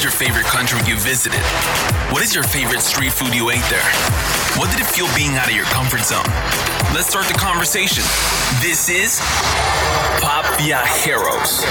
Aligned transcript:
is 0.00 0.04
your 0.04 0.12
favorite 0.12 0.46
country 0.46 0.80
you 0.88 0.98
visited? 0.98 1.42
What 2.10 2.22
is 2.22 2.34
your 2.34 2.44
favorite 2.44 2.80
street 2.80 3.12
food 3.12 3.34
you 3.34 3.50
ate 3.50 3.64
there? 3.68 3.84
What 4.56 4.70
did 4.70 4.80
it 4.80 4.86
feel 4.86 5.06
being 5.14 5.36
out 5.36 5.46
of 5.46 5.54
your 5.54 5.66
comfort 5.66 6.00
zone? 6.00 6.24
Let's 6.94 7.08
start 7.08 7.26
the 7.26 7.38
conversation. 7.38 8.02
This 8.62 8.88
is 8.88 9.20
Pop 10.22 10.46
Viajeros. 10.56 11.66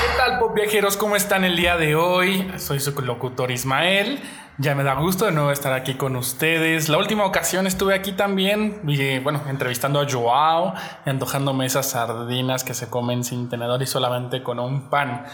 ¿Qué 0.00 0.16
tal, 0.16 0.38
Pop 0.38 0.54
Viajeros? 0.54 0.96
¿Cómo 0.96 1.16
están 1.16 1.42
el 1.42 1.56
día 1.56 1.76
de 1.76 1.96
hoy? 1.96 2.52
Soy 2.56 2.78
su 2.78 2.92
locutor 3.00 3.50
Ismael. 3.50 4.22
Ya 4.58 4.76
me 4.76 4.84
da 4.84 4.94
gusto 4.94 5.24
de 5.24 5.32
nuevo 5.32 5.50
estar 5.50 5.72
aquí 5.72 5.94
con 5.94 6.14
ustedes. 6.14 6.88
La 6.88 6.98
última 6.98 7.24
ocasión 7.24 7.66
estuve 7.66 7.96
aquí 7.96 8.12
también, 8.12 8.80
y, 8.86 9.18
bueno, 9.18 9.42
entrevistando 9.48 10.00
a 10.00 10.06
Joao, 10.08 10.74
antojándome 11.04 11.66
esas 11.66 11.90
sardinas 11.90 12.62
que 12.62 12.74
se 12.74 12.88
comen 12.88 13.24
sin 13.24 13.48
tenedor 13.48 13.82
y 13.82 13.86
solamente 13.86 14.44
con 14.44 14.60
un 14.60 14.88
pan. 14.88 15.26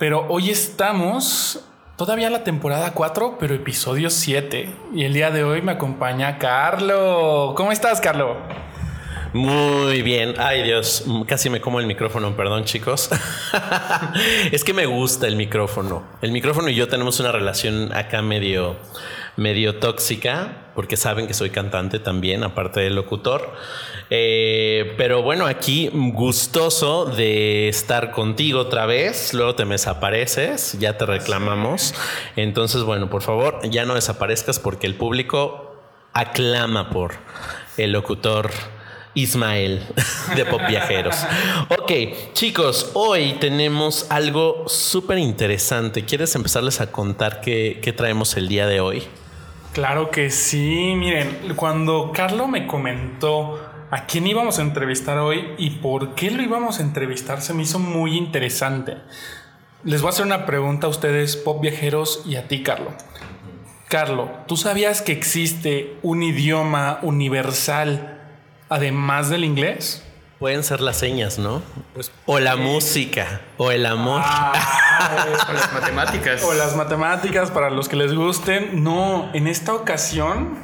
Pero 0.00 0.24
hoy 0.30 0.48
estamos 0.48 1.60
todavía 1.98 2.30
la 2.30 2.42
temporada 2.42 2.94
4, 2.94 3.36
pero 3.38 3.54
episodio 3.54 4.08
7. 4.08 4.74
Y 4.94 5.04
el 5.04 5.12
día 5.12 5.30
de 5.30 5.44
hoy 5.44 5.60
me 5.60 5.72
acompaña 5.72 6.38
Carlo. 6.38 7.52
¿Cómo 7.54 7.70
estás, 7.70 8.00
Carlo? 8.00 8.38
Muy 9.34 10.00
bien. 10.00 10.36
Ay 10.38 10.62
Dios, 10.62 11.04
casi 11.26 11.50
me 11.50 11.60
como 11.60 11.80
el 11.80 11.86
micrófono, 11.86 12.34
perdón 12.34 12.64
chicos. 12.64 13.10
es 14.50 14.64
que 14.64 14.72
me 14.72 14.86
gusta 14.86 15.26
el 15.26 15.36
micrófono. 15.36 16.02
El 16.22 16.32
micrófono 16.32 16.70
y 16.70 16.74
yo 16.76 16.88
tenemos 16.88 17.20
una 17.20 17.30
relación 17.30 17.92
acá 17.92 18.22
medio, 18.22 18.76
medio 19.36 19.80
tóxica, 19.80 20.69
porque 20.80 20.96
saben 20.96 21.26
que 21.26 21.34
soy 21.34 21.50
cantante 21.50 21.98
también, 21.98 22.42
aparte 22.42 22.80
del 22.80 22.94
locutor. 22.94 23.52
Eh, 24.08 24.94
pero 24.96 25.20
bueno, 25.20 25.44
aquí 25.44 25.90
gustoso 25.92 27.04
de 27.04 27.68
estar 27.68 28.12
contigo 28.12 28.60
otra 28.60 28.86
vez. 28.86 29.34
Luego 29.34 29.54
te 29.54 29.66
desapareces, 29.66 30.78
ya 30.78 30.96
te 30.96 31.04
reclamamos. 31.04 31.94
Entonces, 32.34 32.82
bueno, 32.82 33.10
por 33.10 33.20
favor, 33.20 33.60
ya 33.68 33.84
no 33.84 33.94
desaparezcas 33.94 34.58
porque 34.58 34.86
el 34.86 34.94
público 34.94 35.76
aclama 36.14 36.88
por 36.88 37.12
el 37.76 37.92
locutor 37.92 38.50
Ismael 39.12 39.82
de 40.34 40.46
Pop 40.46 40.62
Viajeros. 40.66 41.16
Ok, 41.68 41.92
chicos, 42.32 42.92
hoy 42.94 43.34
tenemos 43.34 44.06
algo 44.08 44.64
súper 44.66 45.18
interesante. 45.18 46.06
¿Quieres 46.06 46.34
empezarles 46.36 46.80
a 46.80 46.90
contar 46.90 47.42
qué, 47.42 47.94
traemos 47.94 48.34
el 48.38 48.48
día 48.48 48.66
de 48.66 48.80
hoy? 48.80 49.02
Claro 49.72 50.10
que 50.10 50.30
sí. 50.30 50.94
Miren, 50.96 51.54
cuando 51.54 52.10
Carlo 52.12 52.48
me 52.48 52.66
comentó 52.66 53.70
a 53.90 54.06
quién 54.06 54.26
íbamos 54.26 54.58
a 54.58 54.62
entrevistar 54.62 55.18
hoy 55.18 55.54
y 55.58 55.70
por 55.70 56.14
qué 56.14 56.30
lo 56.30 56.42
íbamos 56.42 56.80
a 56.80 56.82
entrevistar, 56.82 57.40
se 57.40 57.54
me 57.54 57.62
hizo 57.62 57.78
muy 57.78 58.16
interesante. 58.16 58.96
Les 59.84 60.02
voy 60.02 60.08
a 60.08 60.10
hacer 60.10 60.26
una 60.26 60.44
pregunta 60.44 60.86
a 60.86 60.90
ustedes, 60.90 61.36
Pop 61.36 61.60
Viajeros, 61.60 62.22
y 62.26 62.36
a 62.36 62.48
ti, 62.48 62.62
Carlo. 62.62 62.92
Carlo, 63.88 64.30
¿tú 64.46 64.56
sabías 64.56 65.02
que 65.02 65.12
existe 65.12 65.96
un 66.02 66.22
idioma 66.22 66.98
universal 67.02 68.20
además 68.68 69.30
del 69.30 69.44
inglés? 69.44 70.04
Pueden 70.40 70.64
ser 70.64 70.80
las 70.80 70.96
señas, 70.96 71.38
¿no? 71.38 71.60
Pues, 71.92 72.10
o 72.24 72.40
la 72.40 72.56
música, 72.56 73.42
o 73.58 73.70
el 73.70 73.84
amor. 73.84 74.22
Ah, 74.24 75.26
o 75.28 75.52
las 75.52 75.72
matemáticas. 75.74 76.42
O 76.42 76.54
las 76.54 76.74
matemáticas 76.76 77.50
para 77.50 77.68
los 77.68 77.90
que 77.90 77.96
les 77.96 78.14
gusten. 78.14 78.82
No, 78.82 79.28
en 79.34 79.46
esta 79.46 79.74
ocasión, 79.74 80.58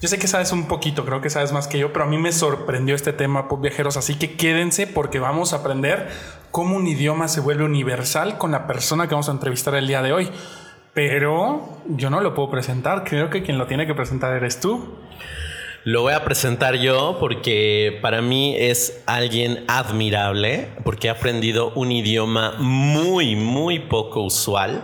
yo 0.00 0.08
sé 0.08 0.18
que 0.18 0.26
sabes 0.26 0.50
un 0.50 0.66
poquito, 0.66 1.04
creo 1.04 1.20
que 1.20 1.30
sabes 1.30 1.52
más 1.52 1.68
que 1.68 1.78
yo, 1.78 1.92
pero 1.92 2.04
a 2.04 2.08
mí 2.08 2.18
me 2.18 2.32
sorprendió 2.32 2.96
este 2.96 3.12
tema, 3.12 3.46
pop 3.46 3.60
viajeros. 3.60 3.96
Así 3.96 4.16
que 4.16 4.34
quédense 4.34 4.88
porque 4.88 5.20
vamos 5.20 5.52
a 5.52 5.58
aprender 5.58 6.08
cómo 6.50 6.74
un 6.74 6.88
idioma 6.88 7.28
se 7.28 7.38
vuelve 7.38 7.62
universal 7.62 8.38
con 8.38 8.50
la 8.50 8.66
persona 8.66 9.06
que 9.06 9.14
vamos 9.14 9.28
a 9.28 9.32
entrevistar 9.32 9.76
el 9.76 9.86
día 9.86 10.02
de 10.02 10.12
hoy. 10.12 10.32
Pero 10.94 11.78
yo 11.86 12.10
no 12.10 12.20
lo 12.20 12.34
puedo 12.34 12.50
presentar, 12.50 13.04
creo 13.04 13.30
que 13.30 13.44
quien 13.44 13.56
lo 13.56 13.68
tiene 13.68 13.86
que 13.86 13.94
presentar 13.94 14.32
eres 14.32 14.58
tú. 14.58 14.96
Lo 15.86 16.02
voy 16.02 16.14
a 16.14 16.24
presentar 16.24 16.74
yo 16.74 17.16
porque 17.20 18.00
para 18.02 18.20
mí 18.20 18.56
es 18.58 19.04
alguien 19.06 19.64
admirable, 19.68 20.66
porque 20.82 21.08
ha 21.08 21.12
aprendido 21.12 21.70
un 21.76 21.92
idioma 21.92 22.56
muy, 22.58 23.36
muy 23.36 23.78
poco 23.78 24.22
usual. 24.22 24.82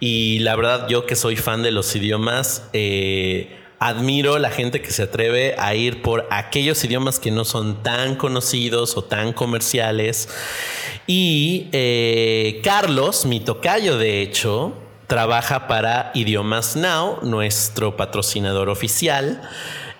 Y 0.00 0.38
la 0.38 0.56
verdad, 0.56 0.88
yo 0.88 1.04
que 1.04 1.14
soy 1.14 1.36
fan 1.36 1.62
de 1.62 1.72
los 1.72 1.94
idiomas, 1.94 2.70
eh, 2.72 3.54
admiro 3.78 4.38
la 4.38 4.48
gente 4.48 4.80
que 4.80 4.92
se 4.92 5.02
atreve 5.02 5.56
a 5.58 5.74
ir 5.74 6.00
por 6.00 6.26
aquellos 6.30 6.82
idiomas 6.84 7.20
que 7.20 7.30
no 7.30 7.44
son 7.44 7.82
tan 7.82 8.16
conocidos 8.16 8.96
o 8.96 9.04
tan 9.04 9.34
comerciales. 9.34 10.30
Y 11.06 11.68
eh, 11.72 12.62
Carlos, 12.64 13.26
mi 13.26 13.40
tocayo 13.40 13.98
de 13.98 14.22
hecho, 14.22 14.72
trabaja 15.06 15.68
para 15.68 16.12
Idiomas 16.14 16.76
Now, 16.76 17.18
nuestro 17.20 17.98
patrocinador 17.98 18.70
oficial 18.70 19.42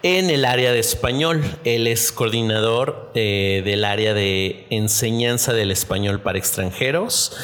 en 0.04 0.28
el 0.28 0.44
área 0.44 0.70
de 0.70 0.80
español. 0.80 1.42
Él 1.64 1.86
es 1.86 2.12
coordinador 2.12 3.10
eh, 3.14 3.62
del 3.64 3.86
área 3.86 4.12
de 4.12 4.66
enseñanza 4.68 5.54
del 5.54 5.70
español 5.70 6.20
para 6.20 6.36
extranjeros 6.36 7.34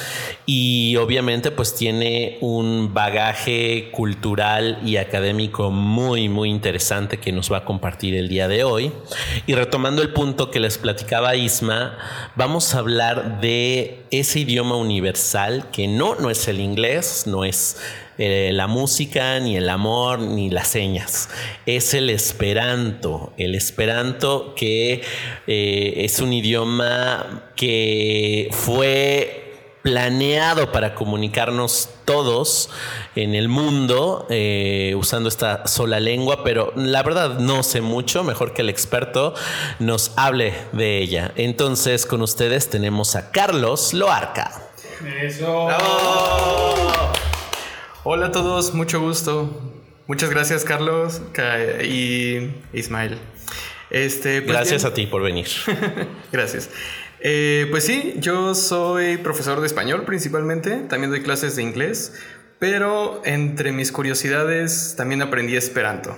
y 0.44 0.94
obviamente 0.96 1.50
pues 1.52 1.74
tiene 1.74 2.36
un 2.42 2.92
bagaje 2.92 3.88
cultural 3.92 4.78
y 4.84 4.98
académico 4.98 5.70
muy 5.70 6.28
muy 6.28 6.50
interesante 6.50 7.18
que 7.18 7.32
nos 7.32 7.50
va 7.50 7.58
a 7.58 7.64
compartir 7.64 8.14
el 8.14 8.28
día 8.28 8.46
de 8.46 8.62
hoy. 8.62 8.92
Y 9.46 9.54
retomando 9.54 10.02
el 10.02 10.12
punto 10.12 10.50
que 10.50 10.60
les 10.60 10.76
platicaba 10.76 11.36
Isma, 11.36 11.96
vamos 12.36 12.74
a 12.74 12.80
hablar 12.80 13.40
de 13.40 13.99
ese 14.10 14.40
idioma 14.40 14.76
universal 14.76 15.70
que 15.72 15.86
no, 15.86 16.14
no 16.16 16.30
es 16.30 16.48
el 16.48 16.60
inglés, 16.60 17.24
no 17.26 17.44
es 17.44 17.76
eh, 18.18 18.50
la 18.52 18.66
música, 18.66 19.40
ni 19.40 19.56
el 19.56 19.68
amor, 19.68 20.18
ni 20.18 20.50
las 20.50 20.68
señas. 20.68 21.28
Es 21.64 21.94
el 21.94 22.10
esperanto. 22.10 23.32
El 23.36 23.54
esperanto 23.54 24.54
que 24.54 25.02
eh, 25.46 25.92
es 25.96 26.20
un 26.20 26.32
idioma 26.32 27.50
que 27.56 28.48
fue 28.52 29.49
planeado 29.82 30.72
para 30.72 30.94
comunicarnos 30.94 31.88
todos 32.04 32.70
en 33.14 33.34
el 33.34 33.48
mundo 33.48 34.26
eh, 34.30 34.94
usando 34.96 35.28
esta 35.28 35.66
sola 35.66 36.00
lengua, 36.00 36.44
pero 36.44 36.72
la 36.76 37.02
verdad 37.02 37.38
no 37.38 37.62
sé 37.62 37.80
mucho, 37.80 38.24
mejor 38.24 38.52
que 38.52 38.62
el 38.62 38.68
experto 38.68 39.34
nos 39.78 40.12
hable 40.16 40.54
de 40.72 40.98
ella. 40.98 41.32
Entonces 41.36 42.06
con 42.06 42.22
ustedes 42.22 42.68
tenemos 42.68 43.16
a 43.16 43.30
Carlos 43.30 43.94
Loarca. 43.94 44.50
Eso. 45.22 45.68
Hola 48.04 48.26
a 48.26 48.32
todos, 48.32 48.74
mucho 48.74 49.00
gusto. 49.00 49.48
Muchas 50.06 50.30
gracias 50.30 50.64
Carlos 50.64 51.22
y 51.82 52.50
Ismael. 52.72 53.18
Este, 53.90 54.40
pues 54.42 54.56
gracias 54.56 54.84
a 54.84 54.94
ti 54.94 55.06
por 55.06 55.22
venir. 55.22 55.48
gracias. 56.32 56.70
Eh, 57.20 57.66
pues 57.70 57.84
sí, 57.84 58.14
yo 58.18 58.54
soy 58.54 59.18
profesor 59.18 59.60
de 59.60 59.66
español 59.66 60.04
principalmente, 60.04 60.76
también 60.88 61.10
doy 61.10 61.22
clases 61.22 61.56
de 61.56 61.62
inglés, 61.62 62.14
pero 62.58 63.20
entre 63.24 63.72
mis 63.72 63.92
curiosidades 63.92 64.94
también 64.96 65.22
aprendí 65.22 65.56
esperanto. 65.56 66.16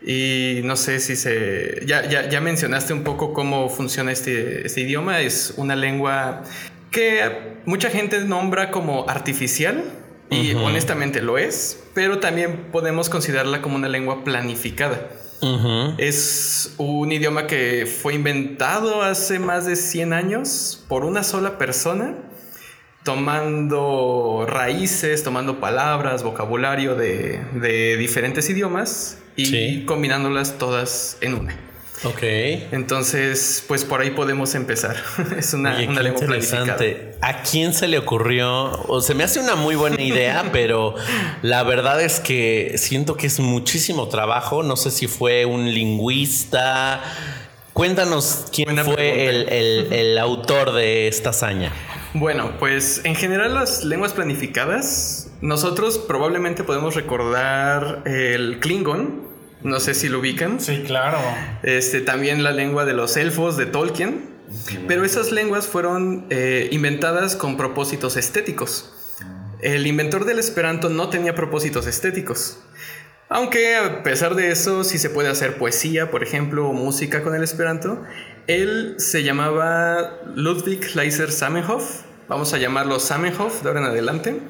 Y 0.00 0.60
no 0.62 0.76
sé 0.76 1.00
si 1.00 1.16
se... 1.16 1.82
Ya, 1.84 2.08
ya, 2.08 2.28
ya 2.28 2.40
mencionaste 2.40 2.92
un 2.92 3.02
poco 3.02 3.32
cómo 3.32 3.68
funciona 3.68 4.12
este, 4.12 4.64
este 4.64 4.82
idioma, 4.82 5.20
es 5.20 5.54
una 5.56 5.74
lengua 5.74 6.44
que 6.92 7.58
mucha 7.64 7.90
gente 7.90 8.20
nombra 8.20 8.70
como 8.70 9.08
artificial, 9.08 9.84
y 10.30 10.52
honestamente 10.54 11.22
lo 11.22 11.38
es, 11.38 11.80
pero 11.94 12.18
también 12.18 12.68
podemos 12.70 13.08
considerarla 13.08 13.62
como 13.62 13.76
una 13.76 13.88
lengua 13.88 14.24
planificada. 14.24 15.08
Es 15.98 16.74
un 16.78 17.12
idioma 17.12 17.46
que 17.46 17.86
fue 17.86 18.14
inventado 18.14 19.02
hace 19.02 19.38
más 19.38 19.66
de 19.66 19.76
100 19.76 20.12
años 20.12 20.84
por 20.88 21.04
una 21.04 21.22
sola 21.22 21.58
persona, 21.58 22.14
tomando 23.04 24.46
raíces, 24.48 25.22
tomando 25.22 25.60
palabras, 25.60 26.22
vocabulario 26.22 26.94
de, 26.94 27.96
diferentes 27.98 28.50
idiomas 28.50 29.18
y 29.36 29.84
combinándolas 29.84 30.58
todas 30.58 31.18
en 31.20 31.34
una. 31.34 31.67
Ok. 32.04 32.22
Entonces, 32.72 33.64
pues 33.66 33.84
por 33.84 34.00
ahí 34.00 34.10
podemos 34.10 34.54
empezar. 34.54 34.96
es 35.38 35.52
una, 35.54 35.76
una 35.88 36.02
lengua 36.02 36.22
interesante. 36.22 37.16
¿A 37.20 37.42
quién 37.42 37.74
se 37.74 37.88
le 37.88 37.98
ocurrió? 37.98 38.70
O 38.88 39.00
se 39.00 39.14
me 39.14 39.24
hace 39.24 39.40
una 39.40 39.56
muy 39.56 39.74
buena 39.74 40.00
idea, 40.00 40.44
pero 40.52 40.94
la 41.42 41.62
verdad 41.62 42.00
es 42.00 42.20
que 42.20 42.74
siento 42.76 43.16
que 43.16 43.26
es 43.26 43.40
muchísimo 43.40 44.08
trabajo. 44.08 44.62
No 44.62 44.76
sé 44.76 44.90
si 44.90 45.06
fue 45.06 45.44
un 45.44 45.72
lingüista. 45.72 47.02
Cuéntanos 47.72 48.46
quién 48.52 48.76
fue 48.84 49.28
el, 49.28 49.48
el 49.92 50.18
autor 50.18 50.72
de 50.72 51.08
esta 51.08 51.30
hazaña. 51.30 51.72
Bueno, 52.14 52.52
pues 52.58 53.02
en 53.04 53.14
general 53.14 53.54
las 53.54 53.84
lenguas 53.84 54.14
planificadas, 54.14 55.30
nosotros 55.40 55.98
probablemente 55.98 56.64
podemos 56.64 56.94
recordar 56.94 58.02
el 58.06 58.58
Klingon, 58.60 59.27
no 59.62 59.80
sé 59.80 59.94
si 59.94 60.08
lo 60.08 60.20
ubican. 60.20 60.60
Sí, 60.60 60.82
claro. 60.86 61.18
Este, 61.62 62.00
también 62.00 62.42
la 62.42 62.52
lengua 62.52 62.84
de 62.84 62.92
los 62.92 63.16
elfos 63.16 63.56
de 63.56 63.66
Tolkien. 63.66 64.38
Pero 64.86 65.04
esas 65.04 65.30
lenguas 65.30 65.66
fueron 65.66 66.26
eh, 66.30 66.68
inventadas 66.72 67.36
con 67.36 67.56
propósitos 67.56 68.16
estéticos. 68.16 68.94
El 69.60 69.86
inventor 69.86 70.24
del 70.24 70.38
esperanto 70.38 70.88
no 70.88 71.10
tenía 71.10 71.34
propósitos 71.34 71.86
estéticos. 71.86 72.60
Aunque 73.28 73.76
a 73.76 74.02
pesar 74.02 74.34
de 74.36 74.50
eso, 74.50 74.84
sí 74.84 74.96
se 74.98 75.10
puede 75.10 75.28
hacer 75.28 75.58
poesía, 75.58 76.10
por 76.10 76.22
ejemplo, 76.22 76.66
o 76.66 76.72
música 76.72 77.22
con 77.22 77.34
el 77.34 77.42
esperanto. 77.42 78.02
Él 78.46 78.94
se 78.98 79.22
llamaba 79.22 80.20
Ludwig 80.34 80.94
Leiser 80.94 81.30
Samenhof. 81.30 82.04
Vamos 82.28 82.54
a 82.54 82.58
llamarlo 82.58 83.00
Samenhof 83.00 83.62
de 83.62 83.68
ahora 83.68 83.80
en 83.80 83.86
adelante. 83.86 84.40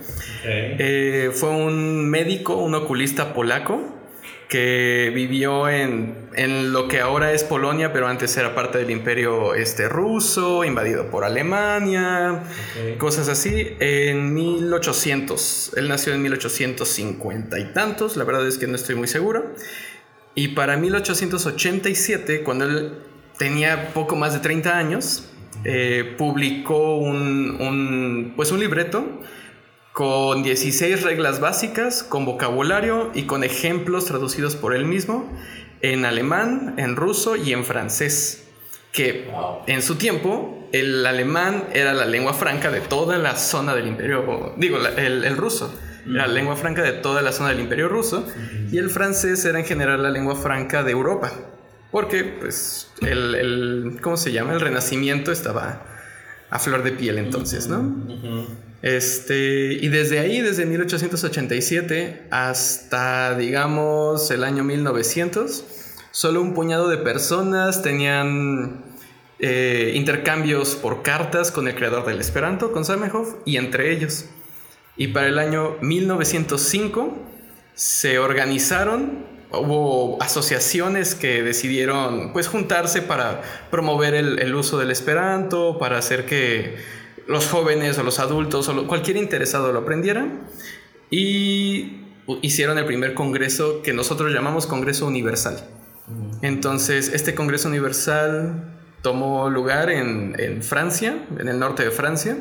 Eh, 0.45 1.33
fue 1.35 1.51
un 1.51 2.09
médico, 2.09 2.55
un 2.55 2.77
oculista 2.77 3.35
polaco 3.35 3.98
que 4.49 5.13
vivió 5.15 5.69
en, 5.69 6.31
en, 6.35 6.73
lo 6.73 6.89
que 6.89 7.01
ahora 7.01 7.33
es 7.33 7.45
Polonia, 7.45 7.93
pero 7.93 8.09
antes 8.09 8.35
era 8.39 8.55
parte 8.55 8.79
del 8.79 8.91
imperio 8.91 9.55
este, 9.55 9.89
ruso, 9.91 10.65
invadido 10.65 11.11
por 11.11 11.25
Alemania, 11.25 12.45
cosas 12.97 13.29
así, 13.29 13.77
en 13.79 14.33
1800. 14.33 15.73
Él 15.77 15.89
nació 15.89 16.15
en 16.15 16.23
1850 16.23 17.59
y 17.59 17.65
tantos, 17.75 18.17
la 18.17 18.25
verdad 18.25 18.47
es 18.49 18.57
que 18.57 18.67
no 18.67 18.77
estoy 18.77 18.95
muy 18.95 19.07
seguro. 19.07 19.55
Y 20.35 20.49
para 20.49 20.79
1887, 20.79 22.43
cuando 22.43 22.65
él 22.65 22.93
tenía 23.37 23.93
poco 23.93 24.17
más 24.17 24.33
de 24.33 24.41
30 24.41 24.79
años, 24.79 25.25
eh, 25.65 26.15
publicó 26.17 26.97
un, 26.97 27.61
un, 27.61 28.33
pues 28.35 28.51
un 28.51 28.61
libreto 28.61 29.21
con 29.99 30.45
16 30.45 31.03
reglas 31.03 31.41
básicas, 31.41 32.05
con 32.05 32.25
vocabulario 32.25 33.11
y 33.17 33.25
con 33.25 33.43
ejemplos 33.43 34.05
traducidos 34.05 34.55
por 34.55 34.73
él 34.73 34.85
mismo 34.85 35.29
en 35.81 36.05
alemán, 36.05 36.77
en 36.79 36.95
ruso 36.95 37.35
y 37.35 37.53
en 37.53 37.65
francés. 37.65 38.45
Que 38.93 39.29
en 39.67 39.83
su 39.83 39.97
tiempo 39.97 40.69
el 40.71 41.05
alemán 41.05 41.65
era 41.73 41.95
la 41.95 42.07
lengua 42.07 42.33
franca 42.33 42.71
de 42.71 42.81
toda 42.81 43.19
la 43.19 43.35
zona 43.35 43.75
del 43.75 43.89
imperio, 43.89 44.55
digo, 44.57 44.79
el, 44.97 45.37
ruso 45.37 45.77
era 46.07 46.29
la 46.29 46.33
lengua 46.33 46.55
franca 46.55 46.83
de 46.83 46.93
toda 46.93 47.21
la 47.21 47.33
zona 47.33 47.49
del 47.49 47.59
imperio 47.59 47.89
ruso 47.89 48.25
y 48.71 48.79
el 48.79 48.91
francés 48.91 49.45
era 49.47 49.59
en 49.59 49.65
general 49.65 50.01
la 50.01 50.11
lengua 50.11 50.37
franca 50.37 50.85
de 50.85 50.93
Europa. 50.93 51.33
Porque, 51.91 52.23
pues, 52.23 52.93
el, 53.01 53.35
el 53.35 53.99
¿cómo 54.01 54.17
se 54.17 54.31
llama? 54.31 54.53
El 54.53 54.61
renacimiento 54.61 55.33
estaba 55.33 55.83
a 56.51 56.59
flor 56.61 56.85
de 56.85 56.93
piel 56.93 57.19
entonces, 57.19 57.67
¿no? 57.67 58.68
Este, 58.83 59.73
y 59.81 59.89
desde 59.89 60.21
ahí, 60.21 60.41
desde 60.41 60.65
1887 60.65 62.29
hasta, 62.31 63.37
digamos, 63.37 64.31
el 64.31 64.45
año 64.45 64.63
1900, 64.63 65.65
solo 66.13 66.41
un 66.41 66.55
puñado 66.55 66.89
de 66.89 66.99
personas 66.99 67.83
tenían 67.83 68.85
eh, 69.41 69.93
intercambios 69.97 70.77
por 70.77 71.03
cartas 71.03 71.51
con 71.51 71.67
el 71.67 71.75
creador 71.75 72.07
del 72.07 72.21
Esperanto, 72.21 72.73
con 72.73 72.85
Samenhof, 72.85 73.35
y 73.45 73.57
entre 73.57 73.93
ellos. 73.93 74.27
Y 74.97 75.09
para 75.09 75.27
el 75.27 75.39
año 75.39 75.77
1905 75.81 77.17
se 77.75 78.19
organizaron, 78.19 79.27
hubo 79.51 80.21
asociaciones 80.23 81.15
que 81.15 81.43
decidieron 81.43 82.33
pues 82.33 82.49
juntarse 82.49 83.03
para 83.03 83.43
promover 83.71 84.15
el, 84.15 84.39
el 84.41 84.55
uso 84.55 84.79
del 84.79 84.91
Esperanto, 84.91 85.79
para 85.79 85.99
hacer 85.99 86.27
que 86.27 86.77
los 87.29 87.47
jóvenes 87.47 87.99
o 87.99 88.03
los 88.03 88.19
adultos 88.19 88.69
o 88.69 88.87
cualquier 88.87 89.19
interesado 89.19 89.71
lo 89.73 89.81
aprendieran 89.81 90.49
y 91.11 92.01
hicieron 92.43 92.79
el 92.79 92.87
primer 92.87 93.15
congreso 93.15 93.83
que 93.83 93.93
nosotros 93.93 94.33
llamamos 94.33 94.67
Congreso 94.67 95.07
Universal. 95.07 95.63
Entonces, 96.41 97.11
este 97.13 97.35
Congreso 97.35 97.69
Universal 97.69 98.75
tomó 99.03 99.51
lugar 99.51 99.91
en, 99.91 100.35
en 100.39 100.63
Francia, 100.63 101.27
en 101.39 101.49
el 101.49 101.59
norte 101.59 101.85
de 101.85 101.91
Francia, 101.91 102.39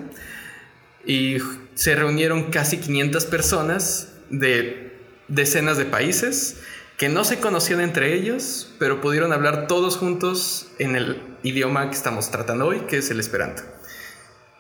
y 1.05 1.37
se 1.75 1.95
reunieron 1.95 2.43
casi 2.49 2.77
500 2.77 3.25
personas 3.25 4.13
de 4.29 4.97
decenas 5.27 5.77
de 5.77 5.85
países 5.85 6.61
que 6.97 7.09
no 7.09 7.25
se 7.25 7.39
conocían 7.39 7.81
entre 7.81 8.13
ellos, 8.13 8.73
pero 8.79 9.01
pudieron 9.01 9.33
hablar 9.33 9.67
todos 9.67 9.97
juntos 9.97 10.69
en 10.79 10.95
el 10.95 11.21
idioma 11.43 11.89
que 11.89 11.95
estamos 11.95 12.31
tratando 12.31 12.67
hoy, 12.67 12.79
que 12.87 12.97
es 12.97 13.11
el 13.11 13.19
esperanto. 13.19 13.63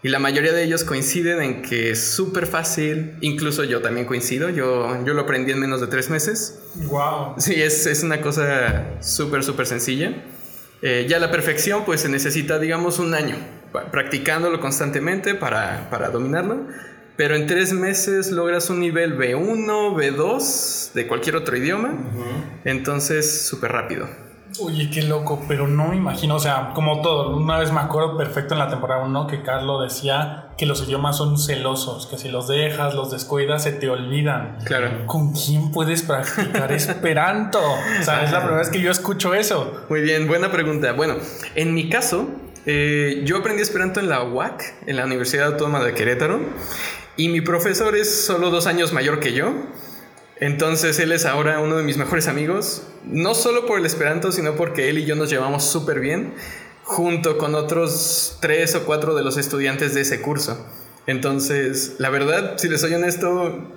Y 0.03 0.09
la 0.09 0.19
mayoría 0.19 0.53
de 0.53 0.63
ellos 0.63 0.83
coinciden 0.83 1.41
en 1.41 1.61
que 1.63 1.91
es 1.91 2.11
súper 2.11 2.45
fácil, 2.45 3.17
incluso 3.21 3.63
yo 3.63 3.81
también 3.81 4.05
coincido, 4.05 4.49
yo, 4.49 5.03
yo 5.03 5.13
lo 5.13 5.21
aprendí 5.21 5.51
en 5.51 5.59
menos 5.59 5.81
de 5.81 5.87
tres 5.87 6.09
meses. 6.09 6.59
¡Wow! 6.75 7.35
Sí, 7.37 7.61
es, 7.61 7.87
es 7.87 8.03
una 8.03 8.21
cosa 8.21 9.01
súper, 9.01 9.43
súper 9.43 9.65
sencilla. 9.65 10.23
Eh, 10.83 11.07
ya 11.09 11.17
la 11.17 11.31
perfección, 11.31 11.83
pues 11.83 12.01
se 12.01 12.09
necesita, 12.09 12.59
digamos, 12.59 12.99
un 12.99 13.15
año 13.15 13.35
practicándolo 13.91 14.59
constantemente 14.59 15.35
para, 15.35 15.89
para 15.89 16.09
dominarlo. 16.09 16.67
Pero 17.15 17.35
en 17.35 17.47
tres 17.47 17.73
meses 17.73 18.31
logras 18.31 18.69
un 18.69 18.79
nivel 18.79 19.17
B1, 19.17 19.95
B2 19.95 20.93
de 20.93 21.07
cualquier 21.07 21.35
otro 21.35 21.57
idioma. 21.57 21.97
Entonces, 22.63 23.47
súper 23.47 23.71
rápido. 23.71 24.07
Oye, 24.59 24.89
qué 24.89 25.03
loco, 25.03 25.43
pero 25.47 25.67
no 25.67 25.89
me 25.89 25.97
imagino, 25.97 26.35
o 26.35 26.39
sea, 26.39 26.71
como 26.73 27.01
todo, 27.01 27.37
una 27.37 27.59
vez 27.59 27.71
me 27.71 27.79
acuerdo 27.79 28.17
perfecto 28.17 28.53
en 28.53 28.59
la 28.59 28.69
temporada 28.69 29.03
1 29.03 29.27
que 29.27 29.43
Carlos 29.43 29.83
decía 29.83 30.49
que 30.57 30.65
los 30.65 30.81
idiomas 30.83 31.17
son 31.17 31.37
celosos, 31.37 32.07
que 32.07 32.17
si 32.17 32.29
los 32.29 32.47
dejas, 32.47 32.95
los 32.95 33.11
descuidas, 33.11 33.63
se 33.63 33.71
te 33.71 33.89
olvidan. 33.89 34.57
Claro. 34.65 35.05
¿Con 35.05 35.33
quién 35.33 35.71
puedes 35.71 36.01
practicar 36.01 36.71
Esperanto? 36.71 37.59
O 37.59 38.03
sea, 38.03 38.23
es 38.23 38.31
la 38.31 38.39
primera 38.39 38.59
vez 38.59 38.69
que 38.69 38.81
yo 38.81 38.89
escucho 38.89 39.33
eso. 39.33 39.85
Muy 39.89 40.01
bien, 40.01 40.27
buena 40.27 40.51
pregunta. 40.51 40.93
Bueno, 40.93 41.15
en 41.55 41.73
mi 41.73 41.89
caso, 41.89 42.27
eh, 42.65 43.21
yo 43.25 43.37
aprendí 43.37 43.61
Esperanto 43.61 43.99
en 43.99 44.09
la 44.09 44.23
UAC, 44.23 44.87
en 44.87 44.95
la 44.95 45.05
Universidad 45.05 45.47
Autónoma 45.47 45.83
de 45.83 45.93
Querétaro, 45.93 46.39
y 47.15 47.29
mi 47.29 47.41
profesor 47.41 47.95
es 47.95 48.25
solo 48.25 48.49
dos 48.49 48.65
años 48.65 48.91
mayor 48.93 49.19
que 49.19 49.33
yo. 49.33 49.53
Entonces 50.39 50.99
él 50.99 51.11
es 51.11 51.25
ahora 51.25 51.59
uno 51.59 51.77
de 51.77 51.83
mis 51.83 51.97
mejores 51.97 52.27
amigos, 52.27 52.83
no 53.05 53.33
solo 53.33 53.65
por 53.65 53.79
el 53.79 53.85
Esperanto, 53.85 54.31
sino 54.31 54.55
porque 54.55 54.89
él 54.89 54.99
y 54.99 55.05
yo 55.05 55.15
nos 55.15 55.29
llevamos 55.29 55.63
súper 55.63 55.99
bien, 55.99 56.33
junto 56.83 57.37
con 57.37 57.55
otros 57.55 58.37
tres 58.39 58.75
o 58.75 58.85
cuatro 58.85 59.15
de 59.15 59.23
los 59.23 59.37
estudiantes 59.37 59.93
de 59.93 60.01
ese 60.01 60.21
curso. 60.21 60.65
Entonces, 61.07 61.95
la 61.97 62.09
verdad, 62.09 62.57
si 62.57 62.69
les 62.69 62.81
soy 62.81 62.93
honesto, 62.93 63.67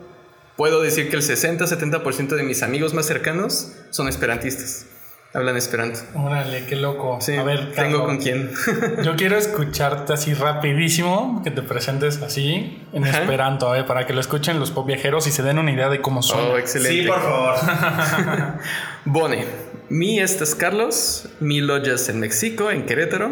puedo 0.57 0.83
decir 0.83 1.09
que 1.09 1.17
el 1.17 1.23
60-70% 1.23 2.37
de 2.37 2.43
mis 2.43 2.63
amigos 2.63 2.93
más 2.93 3.07
cercanos 3.07 3.73
son 3.91 4.09
esperantistas 4.09 4.87
hablan 5.33 5.57
esperanto. 5.57 6.01
Órale, 6.15 6.65
qué 6.67 6.77
loco. 6.77 7.19
Sí, 7.21 7.37
a 7.37 7.43
ver, 7.43 7.73
tengo 7.73 8.05
con 8.05 8.19
quién. 8.19 8.51
yo 9.05 9.15
quiero 9.17 9.37
escucharte 9.37 10.13
así 10.13 10.35
rapidísimo, 10.35 11.41
que 11.45 11.51
te 11.51 11.63
presentes 11.63 12.21
así 12.23 12.83
en 12.93 13.07
esperanto, 13.07 13.75
¿eh? 13.75 13.85
para 13.85 14.07
que 14.07 14.13
lo 14.13 14.21
escuchen 14.21 14.59
los 14.59 14.71
pop 14.71 14.87
viajeros 14.87 15.27
y 15.27 15.31
se 15.31 15.43
den 15.43 15.59
una 15.59 15.71
idea 15.71 15.89
de 15.89 16.01
cómo 16.01 16.23
son. 16.23 16.53
Oh, 16.53 16.59
excelente. 16.59 17.03
Sí, 17.03 17.07
por 17.07 17.21
favor. 17.21 17.55
Bone, 19.05 19.45
mi 19.89 20.19
estas 20.19 20.55
Carlos, 20.55 21.29
mi 21.39 21.61
lojas 21.61 22.09
en 22.09 22.21
México, 22.21 22.71
en 22.71 22.87
Querétaro, 22.87 23.31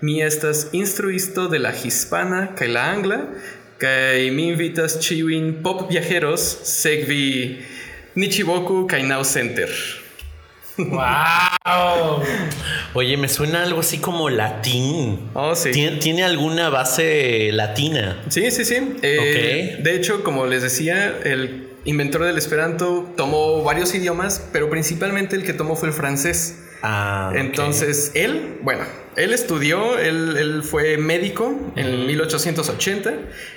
mi 0.00 0.22
estas 0.22 0.68
instruisto 0.72 1.48
de 1.48 1.58
la 1.58 1.74
hispana 1.74 2.54
que 2.54 2.68
la 2.68 2.92
angla, 2.92 3.28
que 3.78 4.30
mi 4.32 4.50
invitas 4.50 5.00
chiwin 5.00 5.62
pop 5.62 5.88
viajeros, 5.88 6.40
segvi 6.40 7.64
Nichiboku 8.14 8.86
Kainao 8.86 9.24
Center. 9.24 9.68
¡Wow! 10.88 12.22
Oye, 12.94 13.16
me 13.16 13.28
suena 13.28 13.62
algo 13.62 13.80
así 13.80 13.98
como 13.98 14.30
latín. 14.30 15.30
Oh, 15.34 15.54
sí. 15.54 15.70
¿Tiene, 15.70 16.24
alguna 16.24 16.70
base 16.70 17.50
latina? 17.52 18.22
Sí, 18.28 18.50
sí, 18.50 18.64
sí. 18.64 18.96
Eh, 19.02 19.78
de 19.82 19.94
hecho, 19.94 20.24
como 20.24 20.46
les 20.46 20.62
decía, 20.62 21.18
el 21.24 21.68
inventor 21.84 22.24
del 22.24 22.38
Esperanto 22.38 23.12
tomó 23.16 23.62
varios 23.62 23.94
idiomas, 23.94 24.46
pero 24.52 24.70
principalmente 24.70 25.36
el 25.36 25.44
que 25.44 25.52
tomó 25.52 25.76
fue 25.76 25.88
el 25.88 25.94
francés. 25.94 26.64
Ah, 26.82 27.32
Entonces, 27.34 28.12
él, 28.14 28.58
bueno, 28.62 28.84
él 29.16 29.32
estudió, 29.32 29.98
él, 29.98 30.62
fue 30.62 30.96
médico 30.96 31.72
en 31.76 32.06
1880, 32.06 33.12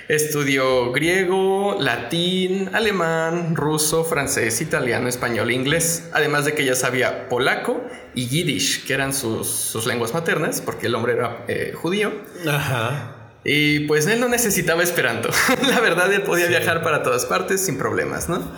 estudió 0.08 0.92
griego, 0.92 1.76
latín, 1.80 2.70
alemán, 2.74 3.54
ruso, 3.56 4.04
francés, 4.04 4.60
italiano, 4.60 5.08
español 5.08 5.50
e 5.50 5.54
inglés, 5.54 6.08
además 6.12 6.44
de 6.44 6.54
que 6.54 6.64
ya 6.64 6.74
sabía 6.74 7.28
polaco 7.28 7.82
y 8.14 8.26
yiddish, 8.26 8.84
que 8.84 8.94
eran 8.94 9.14
sus, 9.14 9.86
lenguas 9.86 10.12
maternas, 10.12 10.60
porque 10.60 10.88
el 10.88 10.94
hombre 10.94 11.14
era 11.14 11.44
eh, 11.48 11.72
judío. 11.74 12.12
Ajá. 12.46 13.14
Y 13.44 13.80
pues 13.80 14.06
él 14.06 14.20
no 14.20 14.28
necesitaba 14.28 14.82
esperanto. 14.82 15.28
La 15.68 15.80
verdad, 15.80 16.12
él 16.12 16.22
podía 16.22 16.46
viajar 16.46 16.82
para 16.82 17.02
todas 17.02 17.26
partes 17.26 17.64
sin 17.64 17.78
problemas, 17.78 18.28
¿no? 18.28 18.52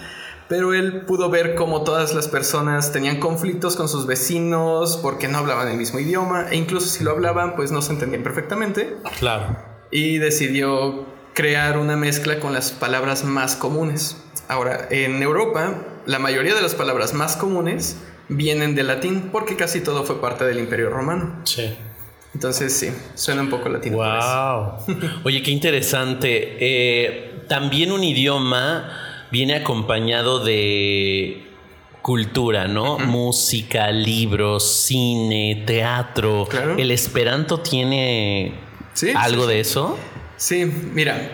Pero 0.49 0.75
él 0.75 1.03
pudo 1.03 1.29
ver 1.31 1.55
cómo 1.55 1.83
todas 1.83 2.15
las 2.15 2.29
personas 2.29 2.93
tenían 2.93 3.19
conflictos 3.19 3.77
con 3.77 3.89
sus 3.89 4.07
vecinos 4.07 4.99
porque 5.03 5.29
no 5.29 5.39
hablaban 5.39 5.69
el 5.69 5.77
mismo 5.77 5.99
idioma 5.99 6.47
e 6.51 6.57
incluso 6.57 6.87
si 6.87 7.03
lo 7.03 7.11
hablaban 7.11 7.57
pues 7.57 7.73
no 7.73 7.83
se 7.83 7.93
entendían 7.93 8.23
perfectamente. 8.23 8.97
Claro. 9.19 9.57
Y 9.91 10.19
decidió 10.19 11.07
crear 11.35 11.79
una 11.79 11.97
mezcla 11.97 12.41
con 12.41 12.53
las 12.53 12.73
palabras 12.73 13.25
más 13.25 13.57
comunes. 13.57 14.23
Ahora, 14.49 14.87
en 14.91 15.23
Europa, 15.23 15.75
la 16.07 16.19
mayoría 16.19 16.55
de 16.55 16.63
las 16.63 16.75
palabras 16.75 17.13
más 17.13 17.37
comunes 17.37 17.99
vienen 18.29 18.75
del 18.75 18.89
latín 18.89 19.31
porque 19.33 19.57
casi 19.57 19.81
todo 19.81 20.05
fue 20.05 20.21
parte 20.21 20.45
del 20.45 20.59
Imperio 20.59 20.91
Romano. 20.91 21.41
Sí. 21.45 21.77
Entonces 22.35 22.73
sí, 22.77 22.93
suena 23.15 23.43
un 23.43 23.51
poco 23.51 23.69
latino. 23.69 23.97
Wow. 23.97 24.99
Oye, 25.25 25.43
qué 25.43 25.51
interesante. 25.51 26.57
Eh, 26.61 27.45
también 27.49 27.93
un 27.93 28.05
idioma 28.05 29.06
viene 29.31 29.55
acompañado 29.55 30.45
de 30.45 31.43
cultura, 32.03 32.69
¿no? 32.69 32.99
Música, 32.99 33.91
libros, 33.91 34.85
cine, 34.85 35.65
teatro. 35.67 36.47
Claro. 36.49 36.77
¿El 36.79 36.91
esperanto 36.91 37.61
tiene 37.61 38.55
Sí, 38.95 39.11
algo 39.15 39.47
de 39.47 39.61
eso? 39.61 39.99
Sí, 40.37 40.65
mira, 40.65 41.33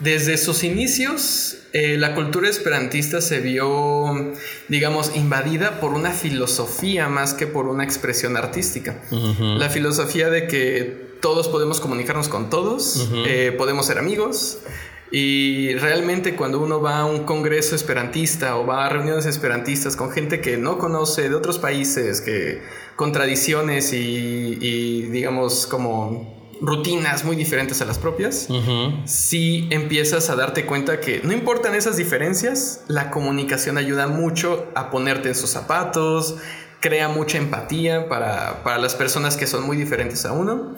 desde 0.00 0.36
sus 0.36 0.64
inicios 0.64 1.56
eh, 1.72 1.96
la 1.96 2.14
cultura 2.14 2.48
esperantista 2.50 3.22
se 3.22 3.40
vio, 3.40 4.34
digamos, 4.68 5.16
invadida 5.16 5.80
por 5.80 5.94
una 5.94 6.10
filosofía 6.10 7.08
más 7.08 7.32
que 7.32 7.46
por 7.46 7.66
una 7.66 7.82
expresión 7.82 8.36
artística. 8.36 9.02
La 9.10 9.70
filosofía 9.70 10.28
de 10.28 10.46
que 10.46 11.16
todos 11.22 11.48
podemos 11.48 11.80
comunicarnos 11.80 12.28
con 12.28 12.50
todos, 12.50 13.08
eh, 13.26 13.54
podemos 13.56 13.86
ser 13.86 13.96
amigos. 13.98 14.58
Y 15.12 15.74
realmente 15.74 16.34
cuando 16.34 16.58
uno 16.58 16.80
va 16.80 17.00
a 17.00 17.04
un 17.04 17.24
congreso 17.24 17.76
esperantista 17.76 18.56
o 18.56 18.66
va 18.66 18.86
a 18.86 18.88
reuniones 18.88 19.26
esperantistas 19.26 19.94
con 19.94 20.10
gente 20.10 20.40
que 20.40 20.56
no 20.56 20.78
conoce 20.78 21.28
de 21.28 21.34
otros 21.34 21.58
países, 21.58 22.22
que 22.22 22.62
con 22.96 23.12
tradiciones 23.12 23.92
y, 23.92 24.58
y 24.58 25.02
digamos 25.02 25.66
como 25.66 26.42
rutinas 26.62 27.24
muy 27.24 27.34
diferentes 27.34 27.82
a 27.82 27.84
las 27.84 27.98
propias, 27.98 28.48
si 29.04 29.68
empiezas 29.70 30.30
a 30.30 30.36
darte 30.36 30.64
cuenta 30.64 31.00
que 31.00 31.20
no 31.24 31.32
importan 31.32 31.74
esas 31.74 31.96
diferencias, 31.96 32.84
la 32.86 33.10
comunicación 33.10 33.78
ayuda 33.78 34.06
mucho 34.06 34.68
a 34.76 34.90
ponerte 34.90 35.28
en 35.28 35.34
sus 35.34 35.50
zapatos, 35.50 36.36
crea 36.78 37.08
mucha 37.08 37.36
empatía 37.36 38.08
para, 38.08 38.62
para 38.62 38.78
las 38.78 38.94
personas 38.94 39.36
que 39.36 39.48
son 39.48 39.64
muy 39.66 39.76
diferentes 39.76 40.24
a 40.24 40.32
uno. 40.32 40.76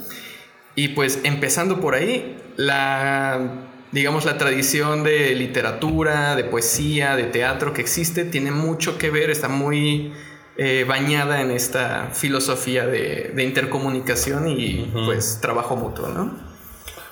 Y 0.74 0.88
pues 0.88 1.20
empezando 1.22 1.80
por 1.80 1.94
ahí, 1.94 2.42
la 2.56 3.73
digamos 3.94 4.24
la 4.24 4.36
tradición 4.36 5.04
de 5.04 5.34
literatura, 5.36 6.34
de 6.34 6.42
poesía, 6.42 7.14
de 7.14 7.24
teatro 7.24 7.72
que 7.72 7.80
existe 7.80 8.24
tiene 8.24 8.50
mucho 8.50 8.98
que 8.98 9.08
ver, 9.08 9.30
está 9.30 9.48
muy 9.48 10.12
eh, 10.56 10.84
bañada 10.86 11.40
en 11.40 11.52
esta 11.52 12.10
filosofía 12.12 12.86
de, 12.86 13.30
de 13.34 13.44
intercomunicación 13.44 14.48
y 14.48 14.90
pues 15.06 15.38
trabajo 15.40 15.76
mutuo, 15.76 16.08
¿no? 16.08 16.54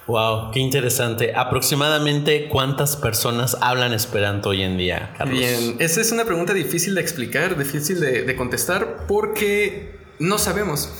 Wow, 0.08 0.50
qué 0.50 0.58
interesante. 0.58 1.32
Aproximadamente 1.36 2.48
cuántas 2.48 2.96
personas 2.96 3.56
hablan 3.60 3.92
esperanto 3.92 4.48
hoy 4.48 4.62
en 4.62 4.76
día, 4.76 5.14
Carlos. 5.16 5.38
Bien, 5.38 5.76
esa 5.78 6.00
es 6.00 6.10
una 6.10 6.24
pregunta 6.24 6.52
difícil 6.52 6.96
de 6.96 7.00
explicar, 7.00 7.56
difícil 7.56 8.00
de, 8.00 8.24
de 8.24 8.36
contestar, 8.36 9.06
porque 9.06 10.00
no 10.18 10.38
sabemos. 10.38 10.92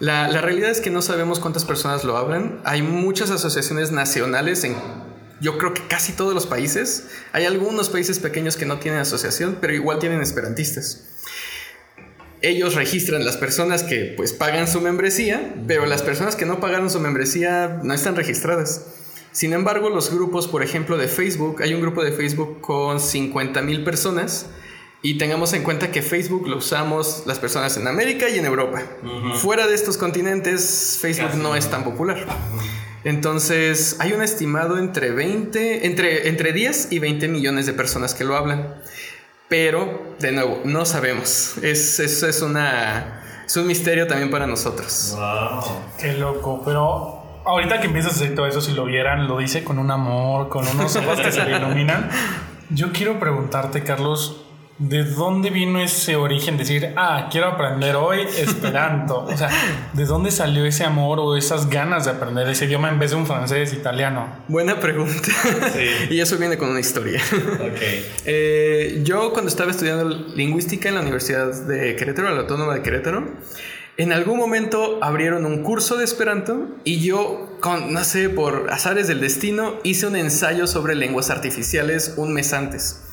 La, 0.00 0.28
la, 0.28 0.42
realidad 0.42 0.70
es 0.70 0.82
que 0.82 0.90
no 0.90 1.00
sabemos 1.00 1.40
cuántas 1.40 1.64
personas 1.64 2.04
lo 2.04 2.18
hablan. 2.18 2.60
Hay 2.64 2.82
muchas 2.82 3.30
asociaciones 3.30 3.92
nacionales 3.92 4.64
en, 4.64 4.76
yo 5.40 5.58
creo 5.58 5.74
que 5.74 5.86
casi 5.86 6.12
todos 6.12 6.34
los 6.34 6.46
países. 6.46 7.04
Hay 7.32 7.44
algunos 7.46 7.88
países 7.88 8.18
pequeños 8.18 8.56
que 8.56 8.66
no 8.66 8.78
tienen 8.78 9.00
asociación, 9.00 9.58
pero 9.60 9.74
igual 9.74 9.98
tienen 9.98 10.20
esperantistas. 10.20 11.06
Ellos 12.42 12.74
registran 12.74 13.24
las 13.24 13.36
personas 13.36 13.82
que 13.82 14.14
pues 14.16 14.32
pagan 14.32 14.66
su 14.66 14.80
membresía, 14.80 15.54
pero 15.66 15.86
las 15.86 16.02
personas 16.02 16.36
que 16.36 16.46
no 16.46 16.60
pagaron 16.60 16.90
su 16.90 17.00
membresía 17.00 17.80
no 17.82 17.92
están 17.92 18.16
registradas. 18.16 18.86
Sin 19.32 19.52
embargo, 19.52 19.90
los 19.90 20.12
grupos, 20.12 20.48
por 20.48 20.62
ejemplo, 20.62 20.96
de 20.96 21.06
Facebook, 21.06 21.62
hay 21.62 21.74
un 21.74 21.80
grupo 21.80 22.02
de 22.02 22.12
Facebook 22.12 22.60
con 22.60 22.98
50 22.98 23.62
mil 23.62 23.84
personas 23.84 24.46
y 25.02 25.18
tengamos 25.18 25.52
en 25.52 25.62
cuenta 25.62 25.90
que 25.90 26.02
Facebook 26.02 26.48
lo 26.48 26.56
usamos 26.56 27.24
las 27.26 27.38
personas 27.38 27.76
en 27.76 27.86
América 27.86 28.28
y 28.28 28.38
en 28.38 28.44
Europa. 28.44 28.82
Uh 29.02 29.06
-huh. 29.06 29.34
Fuera 29.36 29.66
de 29.66 29.74
estos 29.74 29.96
continentes, 29.96 30.98
Facebook 31.00 31.28
Casi 31.30 31.38
no 31.38 31.54
es 31.54 31.70
tan 31.70 31.84
popular. 31.84 32.26
Uh 32.26 32.58
-huh. 32.58 32.89
Entonces, 33.04 33.96
hay 33.98 34.12
un 34.12 34.22
estimado 34.22 34.78
entre 34.78 35.10
20, 35.10 35.86
entre, 35.86 36.28
entre 36.28 36.52
10 36.52 36.92
y 36.92 36.98
20 36.98 37.28
millones 37.28 37.66
de 37.66 37.72
personas 37.72 38.14
que 38.14 38.24
lo 38.24 38.36
hablan. 38.36 38.74
Pero, 39.48 40.14
de 40.18 40.32
nuevo, 40.32 40.60
no 40.64 40.84
sabemos. 40.84 41.56
Es, 41.62 41.98
es, 41.98 42.22
es, 42.22 42.42
una, 42.42 43.22
es 43.46 43.56
un 43.56 43.66
misterio 43.66 44.06
también 44.06 44.30
para 44.30 44.46
nosotros. 44.46 45.16
Wow. 45.16 45.62
Qué 45.98 46.12
loco, 46.12 46.62
pero 46.64 47.42
ahorita 47.44 47.80
que 47.80 47.86
empiezas 47.86 48.12
a 48.12 48.14
hacer 48.16 48.34
todo 48.34 48.46
eso, 48.46 48.60
si 48.60 48.72
lo 48.72 48.84
vieran, 48.84 49.26
lo 49.26 49.38
dice 49.38 49.64
con 49.64 49.78
un 49.78 49.90
amor, 49.90 50.48
con 50.48 50.66
unos 50.68 50.94
ojos 50.96 51.20
que 51.20 51.32
se 51.32 51.44
le 51.44 51.56
iluminan. 51.56 52.08
Yo 52.70 52.92
quiero 52.92 53.18
preguntarte, 53.18 53.82
Carlos, 53.82 54.39
¿de 54.80 55.04
dónde 55.04 55.50
vino 55.50 55.80
ese 55.80 56.16
origen? 56.16 56.56
Decir, 56.56 56.94
ah, 56.96 57.28
quiero 57.30 57.48
aprender 57.48 57.94
hoy 57.96 58.22
Esperanto. 58.22 59.24
o 59.24 59.36
sea, 59.36 59.50
¿de 59.92 60.04
dónde 60.06 60.30
salió 60.30 60.64
ese 60.64 60.84
amor 60.84 61.20
o 61.20 61.36
esas 61.36 61.68
ganas 61.68 62.06
de 62.06 62.12
aprender 62.12 62.48
ese 62.48 62.64
idioma 62.64 62.88
en 62.88 62.98
vez 62.98 63.10
de 63.10 63.18
un 63.18 63.26
francés 63.26 63.72
italiano? 63.74 64.26
Buena 64.48 64.80
pregunta. 64.80 65.30
Sí. 65.72 66.10
y 66.14 66.20
eso 66.20 66.38
viene 66.38 66.56
con 66.56 66.70
una 66.70 66.80
historia. 66.80 67.20
Okay. 67.30 68.10
eh, 68.24 69.00
yo 69.04 69.32
cuando 69.32 69.50
estaba 69.50 69.70
estudiando 69.70 70.08
lingüística 70.08 70.88
en 70.88 70.94
la 70.94 71.02
Universidad 71.02 71.52
de 71.66 71.94
Querétaro, 71.96 72.30
la 72.30 72.40
Autónoma 72.40 72.74
de 72.74 72.82
Querétaro, 72.82 73.28
en 73.98 74.12
algún 74.12 74.38
momento 74.38 74.98
abrieron 75.02 75.44
un 75.44 75.62
curso 75.62 75.98
de 75.98 76.04
Esperanto 76.04 76.68
y 76.84 77.00
yo, 77.00 77.58
con, 77.60 77.92
no 77.92 78.02
sé, 78.02 78.30
por 78.30 78.70
azares 78.70 79.08
del 79.08 79.20
destino, 79.20 79.74
hice 79.82 80.06
un 80.06 80.16
ensayo 80.16 80.66
sobre 80.66 80.94
lenguas 80.94 81.28
artificiales 81.28 82.14
un 82.16 82.32
mes 82.32 82.54
antes. 82.54 83.09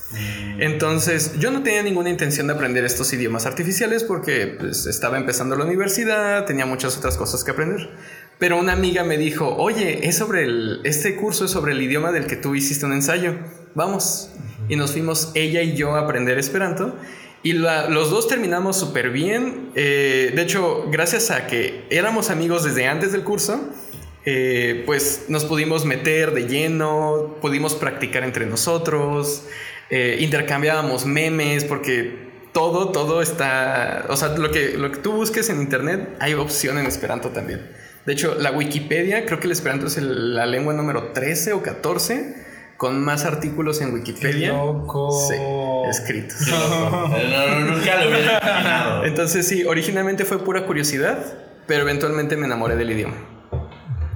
Entonces, 0.60 1.34
yo 1.38 1.52
no 1.52 1.64
tenía 1.64 1.84
ninguna 1.84 2.10
intención 2.10 2.48
de 2.48 2.54
aprender 2.54 2.86
estos 2.86 3.12
idiomas 3.14 3.46
artificiales 3.46 4.04
porque 4.04 4.56
pues, 4.60 4.86
estaba 4.86 5.18
empezando 5.18 5.56
la 5.56 5.66
universidad, 5.66 6.46
tenía 6.46 6.66
muchas 6.66 6.98
otras 6.98 7.18
cosas 7.18 7.44
que 7.44 7.52
aprender. 7.52 7.90
Pero 8.40 8.58
una 8.58 8.74
amiga 8.74 9.04
me 9.04 9.18
dijo, 9.18 9.56
oye, 9.58 10.08
es 10.08 10.18
sobre 10.18 10.44
el, 10.44 10.82
este 10.84 11.16
curso 11.16 11.46
es 11.46 11.52
sobre 11.52 11.74
el 11.74 11.82
idioma 11.82 12.12
del 12.12 12.28
que 12.28 12.36
tú 12.36 12.56
hiciste 12.56 12.86
un 12.86 12.94
ensayo. 12.94 13.36
Vamos. 13.76 14.30
Y 14.70 14.76
nos 14.76 14.92
fuimos 14.92 15.32
ella 15.34 15.62
y 15.62 15.76
yo 15.76 15.96
a 15.96 16.02
aprender 16.02 16.38
Esperanto. 16.38 16.96
Y 17.44 17.54
la, 17.54 17.90
los 17.90 18.10
dos 18.10 18.28
terminamos 18.28 18.78
súper 18.78 19.10
bien. 19.10 19.72
Eh, 19.76 20.32
de 20.36 20.42
hecho, 20.42 20.86
gracias 20.92 21.32
a 21.32 21.48
que 21.48 21.86
éramos 21.90 22.30
amigos 22.30 22.64
desde 22.64 22.88
antes 22.88 23.12
del 23.12 23.24
curso, 23.24 23.70
eh, 24.26 24.84
pues 24.86 25.26
nos 25.30 25.46
pudimos 25.46 25.86
meter 25.86 26.34
de 26.34 26.48
lleno, 26.48 27.38
pudimos 27.42 27.76
practicar 27.76 28.24
entre 28.24 28.46
nosotros, 28.46 29.44
eh, 29.90 30.18
intercambiábamos 30.20 31.06
memes, 31.06 31.64
porque 31.64 32.28
todo, 32.54 32.92
todo 32.92 33.22
está, 33.22 34.06
o 34.10 34.18
sea, 34.18 34.30
lo 34.30 34.52
que, 34.52 34.78
lo 34.78 34.92
que 34.92 34.98
tú 34.98 35.14
busques 35.14 35.50
en 35.50 35.62
internet, 35.62 36.10
hay 36.20 36.34
opción 36.34 36.78
en 36.78 36.86
Esperanto 36.86 37.30
también. 37.30 37.62
De 38.06 38.14
hecho, 38.14 38.36
la 38.36 38.52
Wikipedia, 38.52 39.26
creo 39.26 39.40
que 39.40 39.48
el 39.48 39.52
Esperanto 39.52 39.88
es 39.88 39.98
el, 39.98 40.34
la 40.34 40.46
lengua 40.46 40.74
número 40.74 41.12
13 41.12 41.54
o 41.54 41.62
14 41.62 42.48
con 42.78 43.04
más 43.04 43.26
artículos 43.26 43.82
en 43.82 43.94
Wikipedia. 43.94 44.50
Qué 44.52 44.56
loco. 44.56 45.28
Sí, 45.28 45.36
escritos. 45.90 46.38
Qué 46.46 46.52
loco. 46.52 47.10
no, 47.10 47.48
no, 47.48 47.60
nunca 47.76 48.02
lo 48.02 48.10
hubiera 48.10 48.40
imaginado. 48.40 49.06
Entonces 49.06 49.48
sí, 49.48 49.64
originalmente 49.66 50.26
fue 50.26 50.44
pura 50.44 50.66
curiosidad, 50.66 51.18
pero 51.66 51.82
eventualmente 51.82 52.38
me 52.38 52.46
enamoré 52.46 52.76
del 52.76 52.92
idioma. 52.92 53.37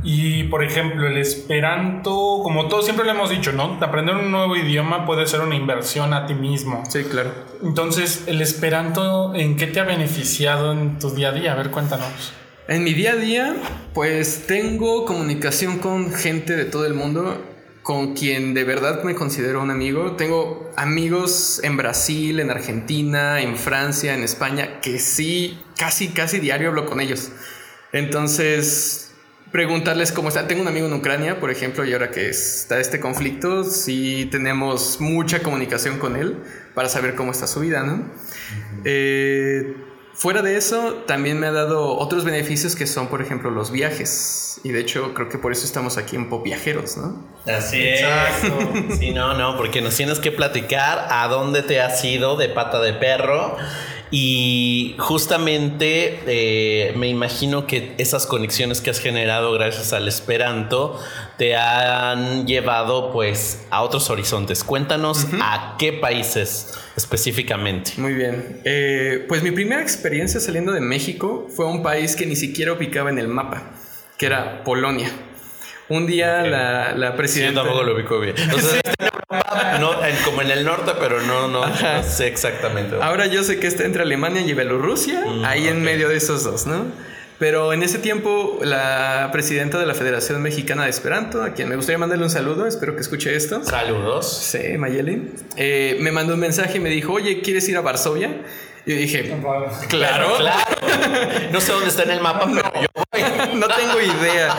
Y 0.03 0.45
por 0.45 0.63
ejemplo, 0.63 1.07
el 1.07 1.17
esperanto, 1.17 2.39
como 2.43 2.67
todos 2.67 2.85
siempre 2.85 3.05
lo 3.05 3.11
hemos 3.11 3.29
dicho, 3.29 3.51
¿no? 3.51 3.77
Aprender 3.81 4.15
un 4.15 4.31
nuevo 4.31 4.55
idioma 4.55 5.05
puede 5.05 5.27
ser 5.27 5.41
una 5.41 5.55
inversión 5.55 6.13
a 6.13 6.25
ti 6.25 6.33
mismo. 6.33 6.83
Sí, 6.89 7.03
claro. 7.03 7.31
Entonces, 7.63 8.23
el 8.27 8.41
esperanto, 8.41 9.35
¿en 9.35 9.57
qué 9.57 9.67
te 9.67 9.79
ha 9.79 9.83
beneficiado 9.83 10.71
en 10.71 10.97
tu 10.97 11.11
día 11.11 11.29
a 11.29 11.33
día? 11.33 11.53
A 11.53 11.55
ver, 11.55 11.69
cuéntanos. 11.69 12.33
En 12.67 12.83
mi 12.83 12.93
día 12.93 13.13
a 13.13 13.15
día, 13.15 13.55
pues 13.93 14.47
tengo 14.47 15.05
comunicación 15.05 15.79
con 15.79 16.11
gente 16.13 16.55
de 16.55 16.65
todo 16.65 16.85
el 16.85 16.93
mundo 16.93 17.37
con 17.83 18.13
quien 18.13 18.53
de 18.53 18.63
verdad 18.63 19.03
me 19.03 19.15
considero 19.15 19.61
un 19.61 19.71
amigo. 19.71 20.13
Tengo 20.13 20.71
amigos 20.75 21.59
en 21.63 21.77
Brasil, 21.77 22.39
en 22.39 22.51
Argentina, 22.51 23.41
en 23.41 23.57
Francia, 23.57 24.13
en 24.13 24.23
España, 24.23 24.79
que 24.81 24.99
sí, 24.99 25.59
casi, 25.77 26.09
casi 26.09 26.39
diario 26.39 26.69
hablo 26.69 26.85
con 26.85 27.01
ellos. 27.01 27.31
Entonces, 27.91 29.10
preguntarles 29.51 30.11
cómo 30.11 30.29
están. 30.29 30.47
Tengo 30.47 30.61
un 30.61 30.67
amigo 30.67 30.87
en 30.87 30.93
Ucrania, 30.93 31.39
por 31.39 31.51
ejemplo, 31.51 31.85
y 31.85 31.93
ahora 31.93 32.11
que 32.11 32.29
está 32.29 32.79
este 32.79 32.99
conflicto, 32.99 33.63
sí 33.63 34.27
tenemos 34.31 34.99
mucha 34.99 35.41
comunicación 35.41 35.99
con 35.99 36.15
él 36.15 36.37
para 36.73 36.89
saber 36.89 37.15
cómo 37.15 37.31
está 37.31 37.47
su 37.47 37.59
vida, 37.59 37.83
¿no? 37.83 37.93
Uh 37.93 37.97
-huh. 37.97 38.81
eh, 38.85 39.75
Fuera 40.21 40.43
de 40.43 40.55
eso, 40.55 41.03
también 41.07 41.39
me 41.39 41.47
ha 41.47 41.51
dado 41.51 41.97
otros 41.97 42.25
beneficios 42.25 42.75
que 42.75 42.85
son, 42.85 43.07
por 43.07 43.23
ejemplo, 43.23 43.49
los 43.49 43.71
viajes. 43.71 44.59
Y 44.63 44.69
de 44.69 44.81
hecho, 44.81 45.15
creo 45.15 45.29
que 45.29 45.39
por 45.39 45.51
eso 45.51 45.65
estamos 45.65 45.97
aquí 45.97 46.15
en 46.15 46.29
Pop 46.29 46.43
Viajeros, 46.43 46.97
¿no? 46.97 47.27
Así 47.47 47.81
es. 47.81 48.01
Exacto. 48.01 48.73
Sí, 48.99 49.11
no, 49.11 49.33
no, 49.35 49.57
porque 49.57 49.81
nos 49.81 49.95
tienes 49.95 50.19
que 50.19 50.31
platicar 50.31 51.07
a 51.09 51.27
dónde 51.27 51.63
te 51.63 51.81
has 51.81 52.03
ido 52.05 52.37
de 52.37 52.49
pata 52.49 52.79
de 52.81 52.93
perro 52.93 53.57
Y 54.13 54.95
justamente 54.99 56.19
eh, 56.27 56.93
me 56.97 57.07
imagino 57.07 57.65
que 57.65 57.95
esas 57.97 58.25
conexiones 58.27 58.81
que 58.81 58.89
has 58.89 58.99
generado 58.99 59.53
gracias 59.53 59.93
al 59.93 60.07
Esperanto 60.09 60.99
te 61.37 61.55
han 61.55 62.45
llevado 62.45 63.11
pues 63.13 63.65
a 63.69 63.81
otros 63.81 64.09
horizontes. 64.09 64.65
Cuéntanos 64.65 65.27
a 65.41 65.75
qué 65.79 65.93
países 65.93 66.73
específicamente. 66.97 67.93
Muy 67.97 68.13
bien. 68.13 68.59
Eh, 68.65 69.25
pues 69.29 69.43
mi 69.43 69.51
primera 69.51 69.81
experiencia 69.81 70.41
saliendo 70.41 70.73
de 70.73 70.81
México 70.81 71.47
fue 71.55 71.65
a 71.65 71.69
un 71.69 71.81
país 71.81 72.17
que 72.17 72.25
ni 72.25 72.35
siquiera 72.35 72.73
ubicaba 72.73 73.09
en 73.09 73.17
el 73.17 73.29
mapa, 73.29 73.71
que 74.17 74.25
era 74.25 74.63
Polonia. 74.65 75.09
Un 75.87 76.05
día 76.05 76.41
la, 76.43 76.93
la 76.95 77.11
Sí, 77.11 77.17
presidenta... 77.17 77.61
yo 77.61 77.63
tampoco 77.63 77.83
lo 77.83 77.95
ubico 77.95 78.19
bien. 78.19 78.35
En 78.37 78.49
Europa, 78.49 79.10
no, 79.79 80.05
en- 80.05 80.15
como 80.25 80.41
en 80.41 80.51
el 80.51 80.63
norte, 80.65 80.91
pero 80.99 81.21
no, 81.21 81.47
no, 81.47 81.65
no 81.67 82.03
sé 82.03 82.27
exactamente. 82.27 82.95
Ahora 83.01 83.25
yo 83.27 83.43
sé 83.43 83.59
que 83.59 83.67
está 83.67 83.83
entre 83.85 84.03
Alemania 84.03 84.41
y 84.41 84.53
Bielorrusia, 84.53 85.23
ahí 85.45 85.67
en 85.67 85.81
medio 85.83 86.09
de 86.09 86.17
esos 86.17 86.43
dos, 86.43 86.65
¿no? 86.67 86.85
Pero 87.39 87.73
en 87.73 87.81
ese 87.81 87.97
tiempo 87.97 88.59
la 88.61 89.29
presidenta 89.31 89.79
de 89.79 89.87
la 89.87 89.95
Federación 89.95 90.39
Mexicana 90.43 90.83
de 90.83 90.91
Esperanto, 90.91 91.41
a 91.41 91.53
quien 91.53 91.69
me 91.69 91.75
gustaría 91.75 91.97
mandarle 91.97 92.23
un 92.25 92.29
saludo, 92.29 92.67
espero 92.67 92.93
que 92.95 93.01
escuche 93.01 93.35
esto. 93.35 93.63
Saludos. 93.65 94.31
Sí, 94.43 94.77
Mayeli. 94.77 95.31
eh, 95.57 95.97
me 96.01 96.11
mandó 96.11 96.35
un 96.35 96.39
mensaje 96.39 96.77
y 96.77 96.79
me 96.79 96.89
dijo, 96.91 97.13
oye, 97.13 97.41
¿quieres 97.41 97.67
ir 97.67 97.77
a 97.77 97.81
Varsovia? 97.81 98.29
Y 98.85 98.91
yo 98.91 98.97
dije, 98.97 99.37
claro, 99.87 100.37
Claro. 100.37 100.71
No 101.51 101.61
sé 101.61 101.71
dónde 101.71 101.89
está 101.89 102.03
en 102.03 102.11
el 102.11 102.21
mapa, 102.21 102.49
pero 102.53 102.71
yo 102.81 102.87
voy. 102.95 103.55
no 103.59 103.67
tengo 103.67 104.01
idea, 104.01 104.55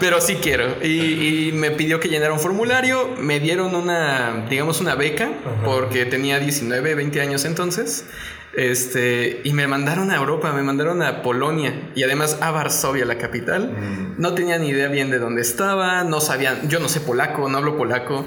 pero 0.00 0.20
sí 0.20 0.36
quiero. 0.36 0.76
Y, 0.82 1.48
y 1.48 1.52
me 1.52 1.70
pidió 1.70 2.00
que 2.00 2.08
llenara 2.08 2.32
un 2.32 2.40
formulario, 2.40 3.14
me 3.18 3.38
dieron 3.38 3.74
una, 3.74 4.46
digamos, 4.48 4.80
una 4.80 4.94
beca, 4.94 5.28
porque 5.64 6.06
tenía 6.06 6.38
19, 6.38 6.94
20 6.94 7.20
años 7.20 7.44
entonces. 7.44 8.06
Este, 8.52 9.42
y 9.44 9.52
me 9.52 9.68
mandaron 9.68 10.10
a 10.10 10.16
Europa, 10.16 10.52
me 10.52 10.62
mandaron 10.62 11.02
a 11.02 11.22
Polonia 11.22 11.90
y 11.94 12.02
además 12.02 12.38
a 12.40 12.50
Varsovia, 12.50 13.04
la 13.04 13.16
capital. 13.16 14.14
No 14.18 14.34
tenía 14.34 14.58
ni 14.58 14.68
idea 14.70 14.88
bien 14.88 15.10
de 15.10 15.18
dónde 15.18 15.40
estaba, 15.40 16.02
no 16.02 16.20
sabían, 16.20 16.68
yo 16.68 16.80
no 16.80 16.88
sé 16.88 17.00
polaco, 17.00 17.48
no 17.48 17.58
hablo 17.58 17.76
polaco. 17.76 18.26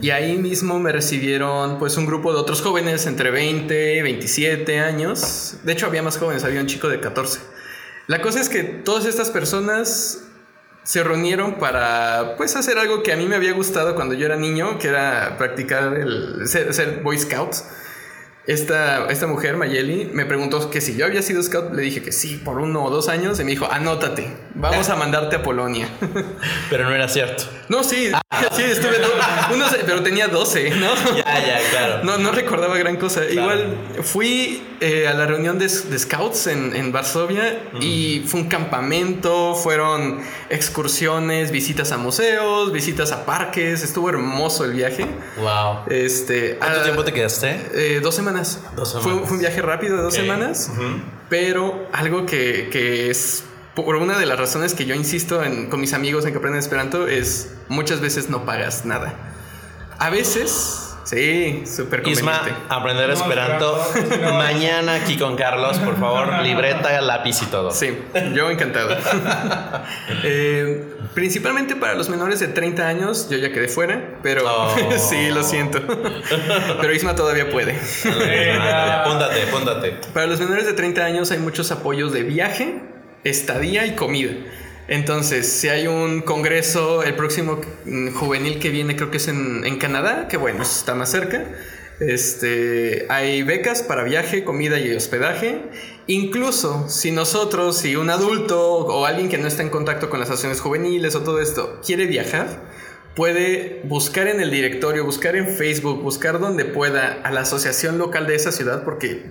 Y 0.00 0.10
ahí 0.10 0.38
mismo 0.38 0.78
me 0.78 0.92
recibieron 0.92 1.78
pues 1.78 1.96
un 1.98 2.06
grupo 2.06 2.32
de 2.32 2.38
otros 2.38 2.62
jóvenes 2.62 3.06
entre 3.06 3.30
20, 3.30 4.02
27 4.02 4.80
años. 4.80 5.56
De 5.62 5.72
hecho 5.72 5.86
había 5.86 6.02
más 6.02 6.16
jóvenes, 6.16 6.42
había 6.44 6.60
un 6.60 6.66
chico 6.66 6.88
de 6.88 7.00
14. 7.00 7.40
La 8.06 8.22
cosa 8.22 8.40
es 8.40 8.48
que 8.48 8.64
todas 8.64 9.04
estas 9.04 9.30
personas 9.30 10.24
se 10.82 11.04
reunieron 11.04 11.58
para 11.58 12.34
pues 12.38 12.56
hacer 12.56 12.78
algo 12.78 13.02
que 13.02 13.12
a 13.12 13.16
mí 13.16 13.26
me 13.26 13.36
había 13.36 13.52
gustado 13.52 13.94
cuando 13.94 14.14
yo 14.14 14.24
era 14.24 14.36
niño, 14.36 14.78
que 14.78 14.88
era 14.88 15.36
practicar 15.36 15.94
el 15.94 16.48
ser, 16.48 16.72
ser 16.72 17.02
Boy 17.02 17.18
Scout. 17.18 17.56
Esta, 18.50 19.06
esta 19.10 19.28
mujer, 19.28 19.56
Mayeli, 19.56 20.10
me 20.12 20.24
preguntó 20.26 20.70
que 20.70 20.80
si 20.80 20.96
yo 20.96 21.06
había 21.06 21.22
sido 21.22 21.40
scout. 21.40 21.72
Le 21.72 21.82
dije 21.82 22.02
que 22.02 22.10
sí, 22.10 22.34
por 22.44 22.58
uno 22.58 22.82
o 22.84 22.90
dos 22.90 23.08
años. 23.08 23.38
Y 23.38 23.44
me 23.44 23.52
dijo, 23.52 23.68
anótate, 23.70 24.26
vamos 24.56 24.88
a 24.88 24.96
mandarte 24.96 25.36
a 25.36 25.42
Polonia. 25.44 25.88
Pero 26.68 26.82
no 26.88 26.92
era 26.92 27.08
cierto. 27.08 27.44
no, 27.68 27.84
sí, 27.84 28.10
sí, 28.56 28.62
estuve, 28.62 28.96
unos- 29.54 29.76
pero 29.86 30.02
tenía 30.02 30.26
12, 30.26 30.70
¿no? 30.70 30.88
Ya, 31.16 31.46
ya, 31.46 31.58
claro. 31.70 32.04
No, 32.04 32.18
no 32.18 32.32
recordaba 32.32 32.76
gran 32.76 32.96
cosa. 32.96 33.24
Igual 33.24 33.76
fui 34.02 34.62
eh, 34.80 35.06
a 35.06 35.14
la 35.14 35.26
reunión 35.26 35.58
de, 35.58 35.68
de 35.68 35.98
scouts 35.98 36.48
en, 36.48 36.74
en 36.74 36.90
Varsovia 36.90 37.60
y 37.80 38.24
fue 38.26 38.40
un 38.40 38.48
campamento, 38.48 39.54
fueron 39.54 40.20
excursiones, 40.48 41.50
visitas 41.52 41.92
a 41.92 41.98
museos, 41.98 42.72
visitas 42.72 43.12
a 43.12 43.24
parques. 43.24 43.82
Estuvo 43.82 44.08
hermoso 44.08 44.64
el 44.64 44.72
viaje. 44.72 45.06
Wow. 45.36 45.84
Este, 45.88 46.56
¿Cuánto 46.56 46.80
ah, 46.80 46.82
tiempo 46.82 47.04
te 47.04 47.12
quedaste? 47.12 47.60
eh, 47.74 48.00
dos 48.02 48.14
semanas. 48.14 48.39
Dos 48.76 48.92
Fue, 48.92 49.02
semanas. 49.02 49.28
fue 49.28 49.34
un 49.36 49.38
viaje 49.40 49.62
rápido 49.62 49.96
de 49.96 50.02
dos 50.02 50.14
semanas, 50.14 50.70
pero 51.28 51.88
algo 51.92 52.26
que, 52.26 52.68
que 52.72 53.10
es 53.10 53.44
por 53.74 53.96
una 53.96 54.18
de 54.18 54.26
las 54.26 54.38
razones 54.38 54.74
que 54.74 54.84
yo 54.84 54.94
insisto 54.94 55.42
en- 55.44 55.68
con 55.70 55.80
mis 55.80 55.92
amigos 55.94 56.24
en 56.26 56.32
que 56.32 56.38
aprenden 56.38 56.58
Esperanto 56.58 57.06
es 57.06 57.50
muchas 57.68 58.00
veces 58.00 58.28
no 58.28 58.44
pagas 58.44 58.84
nada. 58.84 59.14
A 59.98 60.10
veces, 60.10 60.79
sí, 61.04 61.62
súper 61.66 62.06
Isma, 62.06 62.38
conveniente. 62.38 62.64
aprender 62.68 63.08
No, 63.08 63.14
esperanto. 63.14 63.92
no. 64.22 64.32
Mañana 64.34 64.94
aquí 64.96 65.16
con 65.16 65.36
Carlos, 65.36 65.78
por 65.78 65.98
favor, 65.98 66.32
libreta, 66.42 67.00
lápiz 67.00 67.42
y 67.42 67.46
todo. 67.46 67.70
Sí, 67.70 67.98
yo 68.34 68.50
encantado. 68.50 68.96
Eh, 70.22 70.94
principalmente 71.14 71.76
para 71.76 71.94
los 71.94 72.08
menores 72.08 72.40
de 72.40 72.48
30 72.48 72.86
años, 72.86 73.28
yo 73.30 73.38
ya 73.38 73.52
quedé 73.52 73.68
fuera, 73.68 74.18
pero 74.22 74.42
Oh. 74.46 74.74
sí, 74.98 75.30
lo 75.30 75.42
siento. 75.42 75.80
pero 76.80 76.92
Isma 76.94 77.14
todavía 77.14 77.50
puede. 77.50 77.78
Venga. 78.04 79.04
Póntate, 79.04 79.46
póntate. 79.50 79.90
Para 80.12 80.26
los 80.26 80.38
menores 80.40 80.66
de 80.66 80.72
30 80.74 81.04
años 81.04 81.30
hay 81.30 81.38
muchos 81.38 81.70
apoyos 81.70 82.12
de 82.12 82.22
viaje, 82.22 82.80
estadía 83.24 83.86
y 83.86 83.94
comida. 83.94 84.32
Entonces, 84.90 85.46
si 85.46 85.68
hay 85.68 85.86
un 85.86 86.20
congreso, 86.20 87.04
el 87.04 87.14
próximo 87.14 87.60
mm, 87.84 88.10
juvenil 88.10 88.58
que 88.58 88.70
viene 88.70 88.96
creo 88.96 89.12
que 89.12 89.18
es 89.18 89.28
en, 89.28 89.78
Canadá, 89.78 90.26
que 90.26 90.36
bueno, 90.36 90.62
está 90.64 90.96
más 90.96 91.12
cerca. 91.12 91.44
Este, 92.00 93.06
hay 93.08 93.44
becas 93.44 93.82
para 93.82 94.02
viaje, 94.02 94.42
comida 94.42 94.80
y 94.80 94.92
hospedaje. 94.92 95.62
Incluso 96.08 96.88
si 96.88 97.12
nosotros, 97.12 97.78
si 97.78 97.94
un 97.94 98.10
adulto 98.10 98.60
o 98.60 99.06
alguien 99.06 99.28
que 99.28 99.38
no 99.38 99.46
está 99.46 99.62
en 99.62 99.68
contacto 99.68 100.10
con 100.10 100.18
las 100.18 100.28
asociaciones 100.28 100.60
juveniles 100.60 101.14
o 101.14 101.20
todo 101.20 101.40
esto 101.40 101.80
quiere 101.86 102.06
viajar, 102.06 102.60
puede 103.14 103.82
buscar 103.84 104.26
en 104.26 104.40
el 104.40 104.50
directorio, 104.50 105.04
buscar 105.04 105.36
en 105.36 105.46
Facebook, 105.46 106.02
buscar 106.02 106.40
donde 106.40 106.64
pueda 106.64 107.20
a 107.22 107.30
la 107.30 107.42
asociación 107.42 107.96
local 107.96 108.26
de 108.26 108.34
esa 108.34 108.50
ciudad, 108.50 108.82
porque 108.82 109.30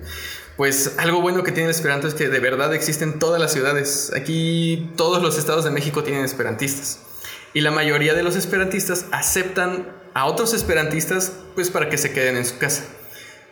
pues 0.56 0.94
algo 0.98 1.20
bueno 1.20 1.42
que 1.42 1.52
tiene 1.52 1.68
el 1.68 1.74
Esperanto 1.74 2.06
es 2.06 2.14
que 2.14 2.28
de 2.28 2.40
verdad 2.40 2.74
existen 2.74 3.18
todas 3.18 3.40
las 3.40 3.52
ciudades. 3.52 4.12
Aquí 4.14 4.90
todos 4.96 5.22
los 5.22 5.38
estados 5.38 5.64
de 5.64 5.70
México 5.70 6.02
tienen 6.02 6.24
esperantistas. 6.24 7.00
Y 7.52 7.62
la 7.62 7.70
mayoría 7.70 8.14
de 8.14 8.22
los 8.22 8.36
esperantistas 8.36 9.06
aceptan 9.10 9.88
a 10.14 10.26
otros 10.26 10.54
esperantistas 10.54 11.32
pues 11.54 11.70
para 11.70 11.88
que 11.88 11.98
se 11.98 12.12
queden 12.12 12.36
en 12.36 12.44
su 12.44 12.58
casa. 12.58 12.84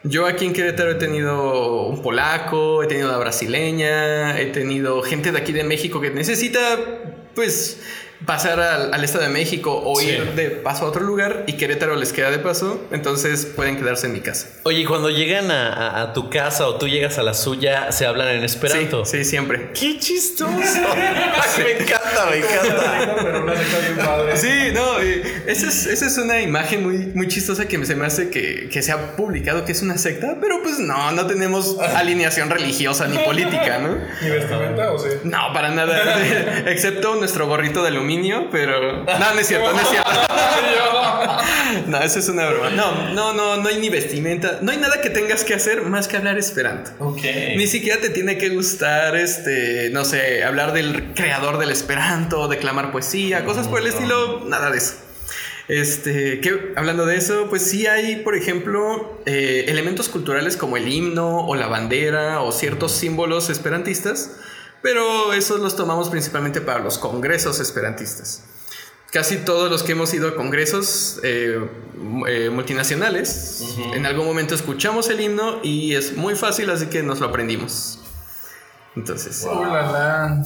Yo 0.05 0.27
aquí 0.27 0.45
en 0.45 0.53
Querétaro 0.53 0.93
he 0.93 0.95
tenido 0.95 1.87
un 1.87 2.03
polaco, 2.03 2.85
he 2.85 2.87
tenido 2.87 3.09
una 3.09 3.19
brasileña, 3.19 4.41
he 4.41 4.47
tenido 4.47 5.03
gente 5.03 5.33
de 5.33 5.39
aquí 5.39 5.53
de 5.53 5.65
México 5.65 6.01
que 6.01 6.11
necesita 6.11 6.79
pues 7.35 7.81
pasar 8.27 8.59
al, 8.61 8.93
al 8.95 9.05
Estado 9.05 9.25
de 9.25 9.31
México 9.31 9.81
o 9.85 9.99
Sí. 10.01 10.09
ir 10.09 10.33
de 10.35 10.51
paso 10.51 10.85
a 10.85 10.89
otro 10.89 11.03
lugar 11.03 11.45
y 11.47 11.55
Querétaro 11.55 11.95
les 11.97 12.13
queda 12.13 12.31
de 12.31 12.39
paso, 12.39 12.81
entonces 12.91 13.47
pueden 13.47 13.77
quedarse 13.77 14.07
en 14.07 14.13
mi 14.13 14.21
casa. 14.21 14.49
Oye, 14.65 14.81
y 14.81 14.85
cuando 14.85 15.09
llegan 15.11 15.51
a, 15.51 15.73
a- 15.73 16.03
a 16.03 16.13
tu 16.13 16.29
casa 16.31 16.67
o 16.67 16.77
tú 16.77 16.89
llegas 16.89 17.19
a 17.19 17.23
la 17.23 17.35
suya, 17.35 17.91
se 17.93 18.07
hablan 18.07 18.29
en 18.29 18.45
esperanto. 18.45 19.05
Sí, 19.05 19.19
sí, 19.19 19.25
siempre. 19.31 19.71
¡Qué 19.73 19.99
chistoso! 19.99 20.53
me 20.53 21.73
encanta, 21.73 22.27
me 22.31 22.37
encanta. 22.39 23.17
Pero 23.23 23.43
una 23.45 23.57
secta 23.57 23.79
bien 23.79 23.97
padre. 24.07 24.37
Sí, 24.37 24.73
no, 24.75 25.03
y 25.03 25.23
esa 25.47 25.69
es, 25.69 25.87
esa 25.87 26.07
es 26.07 26.19
una 26.19 26.41
imagen 26.41 26.83
muy, 26.83 26.99
muy 27.15 27.29
chistosa 27.29 27.67
que 27.67 27.85
se 27.87 27.95
me 27.95 28.07
hace 28.07 28.31
que, 28.31 28.69
que 28.71 28.83
se 28.83 28.93
ha 28.93 29.17
publicado 29.17 29.65
que 29.65 29.73
es 29.73 29.83
una 29.83 29.97
secta, 29.99 30.37
pero 30.41 30.63
pues 30.63 30.79
no, 30.79 31.13
no 31.13 31.27
tenemos 31.27 31.77
alineación 31.81 32.51
religiosa 32.51 33.07
ni 33.07 33.19
política, 33.19 33.79
¿no? 33.79 33.97
¿Y 34.27 34.31
vestimenta 34.31 34.93
o 34.93 34.99
sí? 34.99 35.09
No, 35.25 35.53
para 35.53 35.71
nada, 35.71 36.21
excepto 36.67 37.15
nuestro 37.17 37.47
gorrito 37.47 37.83
de 37.83 37.89
aluminio, 37.89 38.08
pero... 38.51 39.05
No, 39.05 39.35
no 39.35 39.41
es 39.41 39.47
cierto, 39.47 39.73
no 39.73 39.81
es 39.81 39.89
cierto. 39.89 40.11
No, 41.87 41.99
eso 42.03 42.19
es 42.19 42.29
una 42.29 42.49
broma. 42.49 42.71
No, 42.71 43.13
no, 43.13 43.33
no, 43.33 43.57
no 43.57 43.69
hay 43.69 43.79
ni 43.79 43.89
vestimenta, 43.89 44.59
no 44.63 44.73
hay 44.73 44.79
nada 44.79 45.01
que 45.01 45.11
tengas 45.11 45.45
que 45.45 45.55
hacer 45.55 45.83
más 45.83 46.09
que 46.09 46.17
hablar 46.17 46.39
esperanto. 46.39 46.91
Ok. 46.99 47.21
Ni 47.57 47.67
siquiera 47.67 48.01
te 48.01 48.11
tiene 48.11 48.39
que 48.39 48.49
gustar, 48.51 49.17
este, 49.17 49.91
no 49.91 50.05
sé, 50.05 50.45
hablar 50.45 50.73
del 50.73 51.15
creador 51.15 51.59
del 51.59 51.71
Esperanto, 51.71 52.49
declamar 52.49 52.93
poesía, 52.93 53.45
cosas 53.45 53.69
por 53.69 53.81
el 53.81 53.87
estilo, 53.87 54.45
nada 54.47 54.71
de 54.71 54.79
eso. 54.79 54.95
Este, 55.69 56.41
que 56.41 56.73
hablando 56.77 57.05
de 57.05 57.17
eso, 57.17 57.47
pues 57.51 57.63
sí 57.63 57.87
hay, 57.87 58.17
por 58.17 58.35
ejemplo, 58.35 59.21
eh, 59.27 59.67
elementos 59.69 60.09
culturales 60.09 60.57
como 60.57 60.79
el 60.79 60.89
himno 60.89 61.47
o 61.47 61.55
la 61.57 61.67
bandera 61.67 62.41
o 62.41 62.53
ciertos 62.53 62.93
símbolos 62.93 63.51
esperantistas, 63.51 64.37
pero 64.83 65.33
esos 65.33 65.61
los 65.61 65.77
tomamos 65.77 66.09
principalmente 66.09 66.61
para 66.61 66.81
los 66.81 66.99
congresos 66.99 67.61
esperantistas. 67.61 68.45
Casi 69.11 69.39
todos 69.39 69.71
los 69.71 69.83
que 69.83 69.93
hemos 69.93 70.13
ido 70.13 70.29
a 70.29 70.35
congresos 70.37 71.19
eh, 71.23 71.67
eh, 72.27 72.51
multinacionales, 72.51 73.65
en 73.95 74.05
algún 74.05 74.27
momento 74.27 74.55
escuchamos 74.55 75.09
el 75.09 75.21
himno 75.21 75.61
y 75.63 75.95
es 75.95 76.15
muy 76.17 76.35
fácil, 76.35 76.69
así 76.69 76.87
que 76.87 77.03
nos 77.03 77.19
lo 77.21 77.29
aprendimos. 77.29 78.01
Entonces, 78.95 79.47
Uh, 79.49 79.65
la, 79.65 79.93
la. 79.93 80.43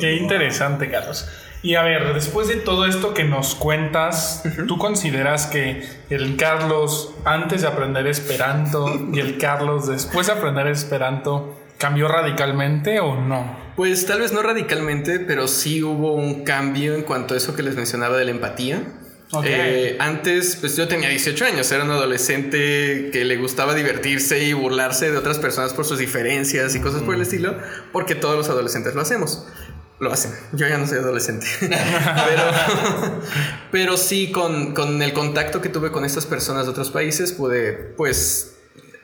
Qué 0.00 0.16
interesante, 0.16 0.90
Carlos. 0.90 1.26
Y 1.62 1.76
a 1.76 1.82
ver, 1.84 2.12
después 2.12 2.48
de 2.48 2.56
todo 2.56 2.86
esto 2.86 3.14
que 3.14 3.22
nos 3.22 3.54
cuentas, 3.54 4.42
¿tú 4.66 4.76
consideras 4.78 5.46
que 5.46 5.88
el 6.10 6.36
Carlos 6.36 7.14
antes 7.24 7.62
de 7.62 7.68
aprender 7.68 8.06
Esperanto 8.08 8.92
y 9.12 9.20
el 9.20 9.38
Carlos 9.38 9.86
después 9.86 10.26
de 10.26 10.32
aprender 10.32 10.66
Esperanto 10.66 11.56
cambió 11.78 12.08
radicalmente 12.08 12.98
o 12.98 13.14
no? 13.14 13.61
Pues 13.76 14.06
tal 14.06 14.20
vez 14.20 14.32
no 14.32 14.42
radicalmente, 14.42 15.20
pero 15.20 15.48
sí 15.48 15.82
hubo 15.82 16.14
un 16.14 16.44
cambio 16.44 16.94
en 16.94 17.02
cuanto 17.02 17.34
a 17.34 17.36
eso 17.36 17.54
que 17.54 17.62
les 17.62 17.76
mencionaba 17.76 18.16
de 18.16 18.24
la 18.24 18.30
empatía. 18.30 18.82
Eh, 19.44 19.96
antes, 19.98 20.56
pues 20.56 20.76
yo 20.76 20.86
tenía 20.88 21.08
18 21.08 21.46
años, 21.46 21.72
era 21.72 21.84
un 21.84 21.90
adolescente 21.90 23.08
que 23.12 23.24
le 23.24 23.36
gustaba 23.38 23.74
divertirse 23.74 24.44
y 24.44 24.52
burlarse 24.52 25.10
de 25.10 25.16
otras 25.16 25.38
personas 25.38 25.72
por 25.72 25.86
sus 25.86 25.98
diferencias 25.98 26.74
y 26.74 26.80
cosas 26.80 27.02
por 27.02 27.14
el 27.14 27.22
estilo, 27.22 27.56
porque 27.92 28.14
todos 28.14 28.36
los 28.36 28.50
adolescentes 28.50 28.94
lo 28.94 29.00
hacemos. 29.00 29.46
Lo 30.00 30.12
hacen. 30.12 30.32
Yo 30.52 30.66
ya 30.66 30.76
no 30.76 30.86
soy 30.86 30.98
adolescente. 30.98 31.46
pero, 31.60 32.42
pero 33.70 33.96
sí, 33.96 34.32
con, 34.32 34.74
con 34.74 35.00
el 35.00 35.12
contacto 35.12 35.62
que 35.62 35.68
tuve 35.68 35.92
con 35.92 36.04
estas 36.04 36.26
personas 36.26 36.66
de 36.66 36.72
otros 36.72 36.90
países, 36.90 37.32
pude, 37.32 37.72
pues, 37.72 38.56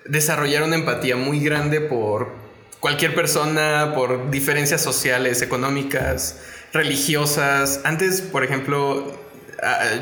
desarrollar 0.04 0.64
una 0.64 0.74
empatía 0.74 1.16
muy 1.16 1.40
grande 1.40 1.80
por 1.80 2.47
cualquier 2.80 3.14
persona, 3.14 3.92
por 3.94 4.30
diferencias 4.30 4.80
sociales, 4.82 5.42
económicas, 5.42 6.40
religiosas. 6.72 7.80
Antes, 7.84 8.20
por 8.20 8.44
ejemplo, 8.44 9.12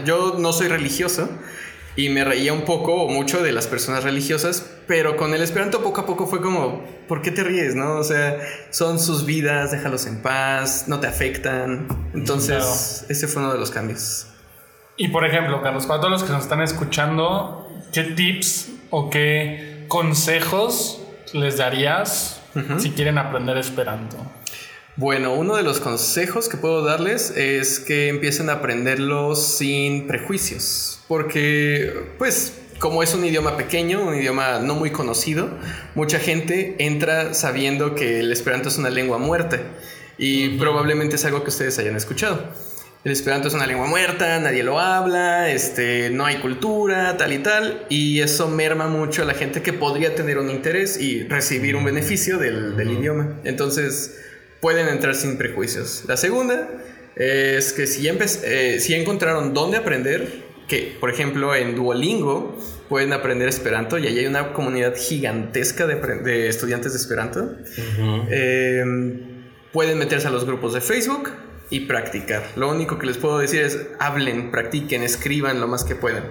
yo 0.05 0.37
no 0.39 0.53
soy 0.53 0.69
religioso 0.69 1.29
y 1.97 2.11
me 2.11 2.25
reía 2.25 2.53
un 2.53 2.63
poco 2.67 2.95
o 2.95 3.09
mucho 3.09 3.43
de 3.43 3.53
las 3.53 3.67
personas 3.67 4.05
religiosas, 4.05 4.67
pero 4.87 5.17
con 5.17 5.33
el 5.35 5.41
esperanto 5.43 5.83
poco 5.83 6.03
a 6.03 6.07
poco 6.07 6.27
fue 6.27 6.43
como, 6.43 6.85
¿por 7.09 7.23
qué 7.23 7.31
te 7.31 7.43
ríes? 7.43 7.75
No? 7.75 7.97
O 7.97 8.05
sea, 8.05 8.39
son 8.71 9.01
sus 9.01 9.25
vidas, 9.25 9.71
déjalos 9.71 10.07
en 10.07 10.21
paz, 10.21 10.85
no 10.89 11.01
te 11.01 11.07
afectan. 11.07 11.89
Entonces, 12.15 12.57
Claro. 12.59 13.07
ese 13.09 13.29
fue 13.29 13.43
uno 13.43 13.53
de 13.55 13.59
los 13.59 13.71
cambios. 13.71 14.27
Y 14.99 15.09
por 15.09 15.25
ejemplo, 15.27 15.63
Carlos, 15.63 15.87
para 15.87 16.01
todos 16.01 16.13
los 16.13 16.25
que 16.25 16.33
nos 16.33 16.43
están 16.43 16.61
escuchando, 16.63 17.67
¿qué 17.93 18.03
tips 18.03 18.69
o 18.91 19.09
qué 19.11 19.85
consejos 19.89 21.01
les 21.33 21.57
darías 21.57 22.41
si 22.79 22.91
quieren 22.91 23.19
aprender 23.19 23.57
Esperanto? 23.57 24.17
Bueno, 24.97 25.35
uno 25.35 25.57
de 25.57 25.63
los 25.63 25.79
consejos 25.79 26.49
que 26.49 26.57
puedo 26.57 26.83
darles 26.83 27.31
es 27.37 27.81
que 27.81 28.09
empiecen 28.09 28.49
a 28.49 28.55
aprenderlo 28.55 29.37
sin 29.37 30.07
prejuicios, 30.07 31.01
porque 31.07 32.15
pues 32.17 32.55
como 32.79 33.03
es 33.03 33.15
un 33.15 33.25
idioma 33.25 33.57
pequeño, 33.57 34.07
un 34.07 34.15
idioma 34.15 34.59
no 34.59 34.75
muy 34.75 34.91
conocido, 34.91 35.51
mucha 35.95 36.19
gente 36.19 36.77
entra 36.79 37.35
sabiendo 37.35 37.95
que 37.95 38.21
el 38.21 38.33
esperanto 38.33 38.69
es 38.69 38.79
una 38.79 38.91
lengua 38.91 39.19
muerta 39.19 39.61
y 40.19 40.57
probablemente 40.59 41.17
es 41.17 41.25
algo 41.25 41.43
que 41.43 41.51
ustedes 41.51 41.79
hayan 41.79 41.97
escuchado. 41.97 42.51
El 43.07 43.13
esperanto 43.13 43.47
es 43.47 43.55
una 43.55 43.69
lengua 43.69 43.87
muerta, 43.87 44.41
nadie 44.41 44.65
lo 44.65 44.81
habla, 44.81 45.49
este, 45.49 46.11
no 46.11 46.27
hay 46.27 46.39
cultura, 46.39 47.17
tal 47.17 47.33
y 47.33 47.39
tal, 47.39 47.87
y 47.89 48.19
eso 48.19 48.49
merma 48.49 48.89
mucho 48.89 49.23
a 49.23 49.25
la 49.25 49.35
gente 49.35 49.63
que 49.63 49.73
podría 49.73 50.17
tener 50.17 50.39
un 50.39 50.51
interés 50.51 51.01
y 51.01 51.23
recibir 51.23 51.77
un 51.77 51.85
beneficio 51.85 52.37
del, 52.39 52.77
del 52.77 52.91
idioma. 52.91 53.39
Entonces, 53.45 54.19
pueden 54.61 54.89
entrar 54.89 55.15
sin 55.15 55.39
prejuicios. 55.39 56.03
La 56.09 56.17
segunda 56.17 56.69
es 57.15 57.73
que 57.73 57.87
si, 57.87 58.09
eh, 58.09 58.79
si 58.81 58.95
encontraron 58.95 59.55
dónde 59.55 59.77
aprender, 59.77 60.43
que 60.67 60.97
por 60.99 61.09
ejemplo 61.09 61.55
en 61.55 61.77
Duolingo 61.77 62.59
pueden 62.89 63.13
aprender 63.13 63.49
Esperanto 63.49 63.99
y 63.99 64.09
allí 64.09 64.19
hay 64.19 64.27
una 64.27 64.53
comunidad 64.53 64.97
gigantesca 64.97 65.87
de, 65.87 66.49
estudiantes 66.49 66.93
de 66.93 66.99
Esperanto. 66.99 67.55
Eh, 68.33 68.85
pueden 69.73 69.97
meterse 69.97 70.27
a 70.27 70.33
los 70.33 70.45
grupos 70.45 70.75
de 70.75 70.81
Facebook 70.81 71.31
y 71.71 71.81
practicar. 71.81 72.45
Lo 72.57 72.71
único 72.71 72.99
que 72.99 73.07
les 73.07 73.19
puedo 73.19 73.39
decir 73.39 73.63
es 73.63 73.79
hablen, 73.99 74.51
practiquen, 74.51 75.03
escriban 75.03 75.61
lo 75.61 75.69
más 75.69 75.85
que 75.85 75.95
puedan. 75.95 76.25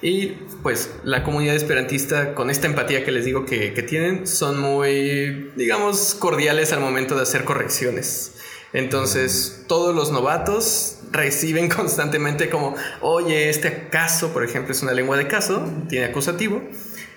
Y 0.00 0.38
pues 0.64 0.90
la 1.04 1.22
comunidad 1.22 1.54
esperantista, 1.54 2.34
con 2.34 2.50
esta 2.50 2.66
empatía 2.66 3.04
que 3.04 3.12
les 3.12 3.24
digo 3.24 3.46
que, 3.46 3.72
que 3.72 3.82
tienen, 3.82 4.26
son 4.26 4.58
muy, 4.58 5.52
digamos, 5.54 6.16
cordiales 6.16 6.72
al 6.72 6.80
momento 6.80 7.14
de 7.14 7.22
hacer 7.22 7.44
correcciones. 7.44 8.34
Entonces, 8.72 9.64
todos 9.68 9.94
los 9.94 10.10
novatos 10.10 10.98
reciben 11.12 11.68
constantemente 11.76 12.50
como, 12.50 12.74
oye, 13.00 13.48
este 13.48 13.88
caso, 13.88 14.32
por 14.32 14.44
ejemplo, 14.44 14.72
es 14.72 14.82
una 14.82 14.92
lengua 14.92 15.16
de 15.16 15.28
caso, 15.28 15.64
tiene 15.88 16.06
acusativo. 16.06 16.62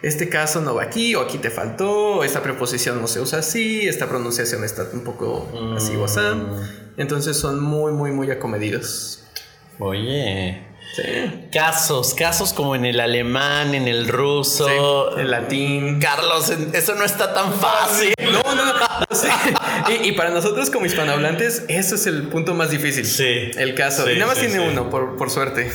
Este 0.06 0.30
caso 0.30 0.62
no 0.62 0.76
va 0.76 0.84
aquí, 0.84 1.16
o 1.16 1.22
aquí 1.22 1.40
te 1.40 1.50
faltó, 1.50 2.18
o 2.18 2.24
esta 2.24 2.44
preposición 2.44 3.02
no 3.02 3.08
se 3.08 3.20
usa 3.22 3.40
así, 3.40 3.88
esta 3.88 4.08
pronunciación 4.08 4.64
está 4.64 4.86
un 4.94 5.04
poco 5.04 5.50
así 5.76 5.96
o 5.96 6.06
así. 6.06 6.20
Entonces 6.96 7.36
son 7.36 7.60
muy, 7.60 7.92
muy, 7.92 8.12
muy 8.12 8.30
acomedidos. 8.30 9.24
Oye. 9.80 10.62
Sí. 10.96 11.48
Casos, 11.52 12.14
casos 12.14 12.54
como 12.54 12.76
en 12.76 12.86
el 12.86 13.00
alemán, 13.00 13.74
en 13.74 13.88
el 13.88 14.08
ruso. 14.08 14.68
Sí, 14.68 15.22
el 15.22 15.32
latín. 15.32 16.00
Carlos, 16.00 16.52
eso 16.52 16.94
no 16.94 17.04
está 17.04 17.34
tan 17.34 17.52
fácil. 17.54 18.14
No, 18.26 18.56
no, 18.56 18.66
no. 18.66 18.74
sí. 19.12 19.28
Y, 19.90 20.10
y 20.10 20.12
para 20.12 20.30
nosotros 20.30 20.70
como 20.70 20.86
hispanohablantes, 20.86 21.64
eso 21.68 21.96
es 21.96 22.06
el 22.06 22.24
punto 22.28 22.54
más 22.54 22.70
difícil. 22.70 23.06
Sí. 23.06 23.50
El 23.58 23.74
caso. 23.76 24.06
Sí, 24.06 24.12
y 24.12 24.16
nada 24.16 24.28
más 24.28 24.40
tiene 24.40 24.60
uno, 24.60 24.90
por, 24.90 25.16
por 25.16 25.30
suerte. 25.32 25.72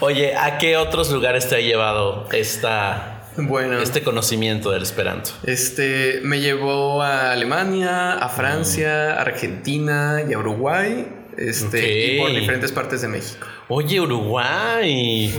Oye, 0.00 0.34
¿a 0.36 0.58
qué 0.58 0.76
otros 0.76 1.10
lugares 1.10 1.48
te 1.48 1.56
ha 1.56 1.60
llevado 1.60 2.28
esta, 2.32 3.17
bueno. 3.48 3.80
este 3.80 4.02
conocimiento 4.02 4.70
del 4.70 4.82
Esperanto? 4.82 5.30
Este 5.44 6.20
me 6.22 6.40
llevó 6.40 7.02
a 7.02 7.32
Alemania, 7.32 8.14
a 8.14 8.28
Francia, 8.28 9.14
a 9.14 9.22
Argentina 9.22 10.22
y 10.28 10.32
a 10.32 10.38
Uruguay. 10.38 11.06
Este, 11.38 12.16
y 12.16 12.18
por 12.18 12.32
diferentes 12.32 12.72
partes 12.72 13.02
de 13.02 13.08
México. 13.08 13.46
Oye, 13.68 14.00
Uruguay. 14.00 15.32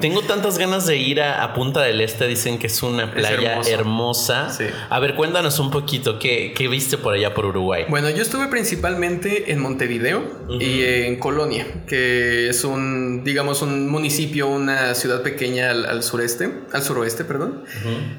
Tengo 0.00 0.22
tantas 0.22 0.58
ganas 0.58 0.86
de 0.86 0.96
ir 0.96 1.20
a, 1.20 1.44
a 1.44 1.54
Punta 1.54 1.82
del 1.82 2.00
Este. 2.00 2.26
Dicen 2.26 2.58
que 2.58 2.66
es 2.66 2.82
una 2.82 3.12
playa 3.12 3.60
hermosa. 3.68 4.50
Sí. 4.50 4.64
A 4.88 4.98
ver, 4.98 5.14
cuéntanos 5.14 5.58
un 5.58 5.70
poquito. 5.70 6.18
¿qué, 6.18 6.52
qué 6.56 6.68
viste 6.68 6.98
por 6.98 7.14
allá 7.14 7.34
por 7.34 7.46
Uruguay? 7.46 7.84
Bueno, 7.88 8.10
yo 8.10 8.22
estuve 8.22 8.48
principalmente 8.48 9.52
en 9.52 9.60
Montevideo 9.60 10.22
y 10.58 10.82
en 10.82 11.20
Colonia, 11.20 11.66
que 11.86 12.48
es 12.48 12.64
un, 12.64 13.22
digamos, 13.22 13.62
un 13.62 13.88
municipio, 13.88 14.48
una 14.48 14.94
ciudad 14.94 15.22
pequeña 15.22 15.70
al, 15.70 15.86
al 15.86 16.02
sureste, 16.02 16.50
al 16.72 16.82
suroeste, 16.82 17.24
perdón. 17.24 17.64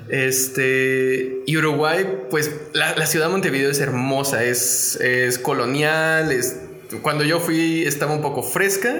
Este, 0.10 1.42
y 1.46 1.58
Uruguay, 1.58 2.06
pues 2.30 2.52
la, 2.74 2.96
la 2.96 3.06
ciudad 3.06 3.26
de 3.26 3.32
Montevideo 3.32 3.72
es 3.72 3.80
hermosa, 3.80 4.44
es, 4.44 4.96
es 4.98 5.38
colonial, 5.39 6.32
es, 6.32 6.60
cuando 7.02 7.24
yo 7.24 7.40
fui 7.40 7.84
estaba 7.86 8.14
un 8.14 8.22
poco 8.22 8.44
fresca. 8.44 8.94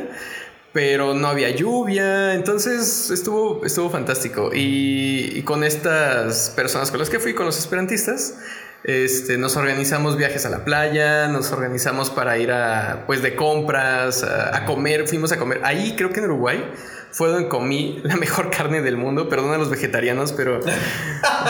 Pero 0.72 1.14
no 1.14 1.28
había 1.28 1.52
lluvia, 1.52 2.34
entonces 2.34 3.12
estuvo, 3.12 3.64
estuvo 3.64 3.92
fantástico. 3.92 4.50
Y, 4.56 5.32
y 5.38 5.44
con 5.44 5.64
estas 5.64 6.50
personas 6.56 6.90
con 6.90 7.00
las 7.00 7.12
que 7.12 7.20
fui, 7.20 7.36
con 7.36 7.46
los 7.46 7.60
esperantistas, 7.60 8.40
este, 8.84 9.38
nos 9.38 9.56
organizamos 9.56 10.18
viajes 10.18 10.48
a 10.48 10.50
la 10.50 10.66
playa, 10.66 11.28
nos 11.28 11.52
organizamos 11.52 12.10
para 12.10 12.40
ir 12.40 12.52
a, 12.52 13.04
pues, 13.06 13.22
de 13.22 13.36
compras, 13.36 14.24
a, 14.24 14.58
a 14.58 14.66
comer, 14.66 15.08
fuimos 15.08 15.32
a 15.32 15.38
comer. 15.38 15.60
Ahí 15.64 15.94
creo 15.96 16.10
que 16.10 16.22
en 16.22 16.26
Uruguay 16.26 16.66
fue 17.12 17.30
donde 17.30 17.50
comí 17.50 18.02
la 18.04 18.16
mejor 18.16 18.50
carne 18.58 18.82
del 18.82 18.98
mundo, 18.98 19.30
perdón 19.30 19.54
a 19.54 19.60
los 19.60 19.70
vegetarianos, 19.70 20.32
pero, 20.34 20.60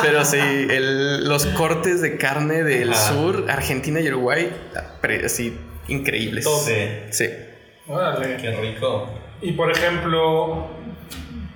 pero 0.02 0.26
sí, 0.26 0.38
el- 0.38 1.30
los 1.30 1.46
cortes 1.46 2.02
de 2.02 2.18
carne 2.18 2.64
del 2.64 2.94
sur, 2.94 3.46
Argentina 3.48 4.02
y 4.02 4.10
Uruguay, 4.10 4.52
así, 5.26 5.58
increíbles. 5.88 6.43
Tope. 6.43 7.08
Sí. 7.12 7.26
Órale. 7.88 8.38
rico. 8.62 9.10
Y 9.41 9.52
por 9.54 9.72
ejemplo, 9.72 10.67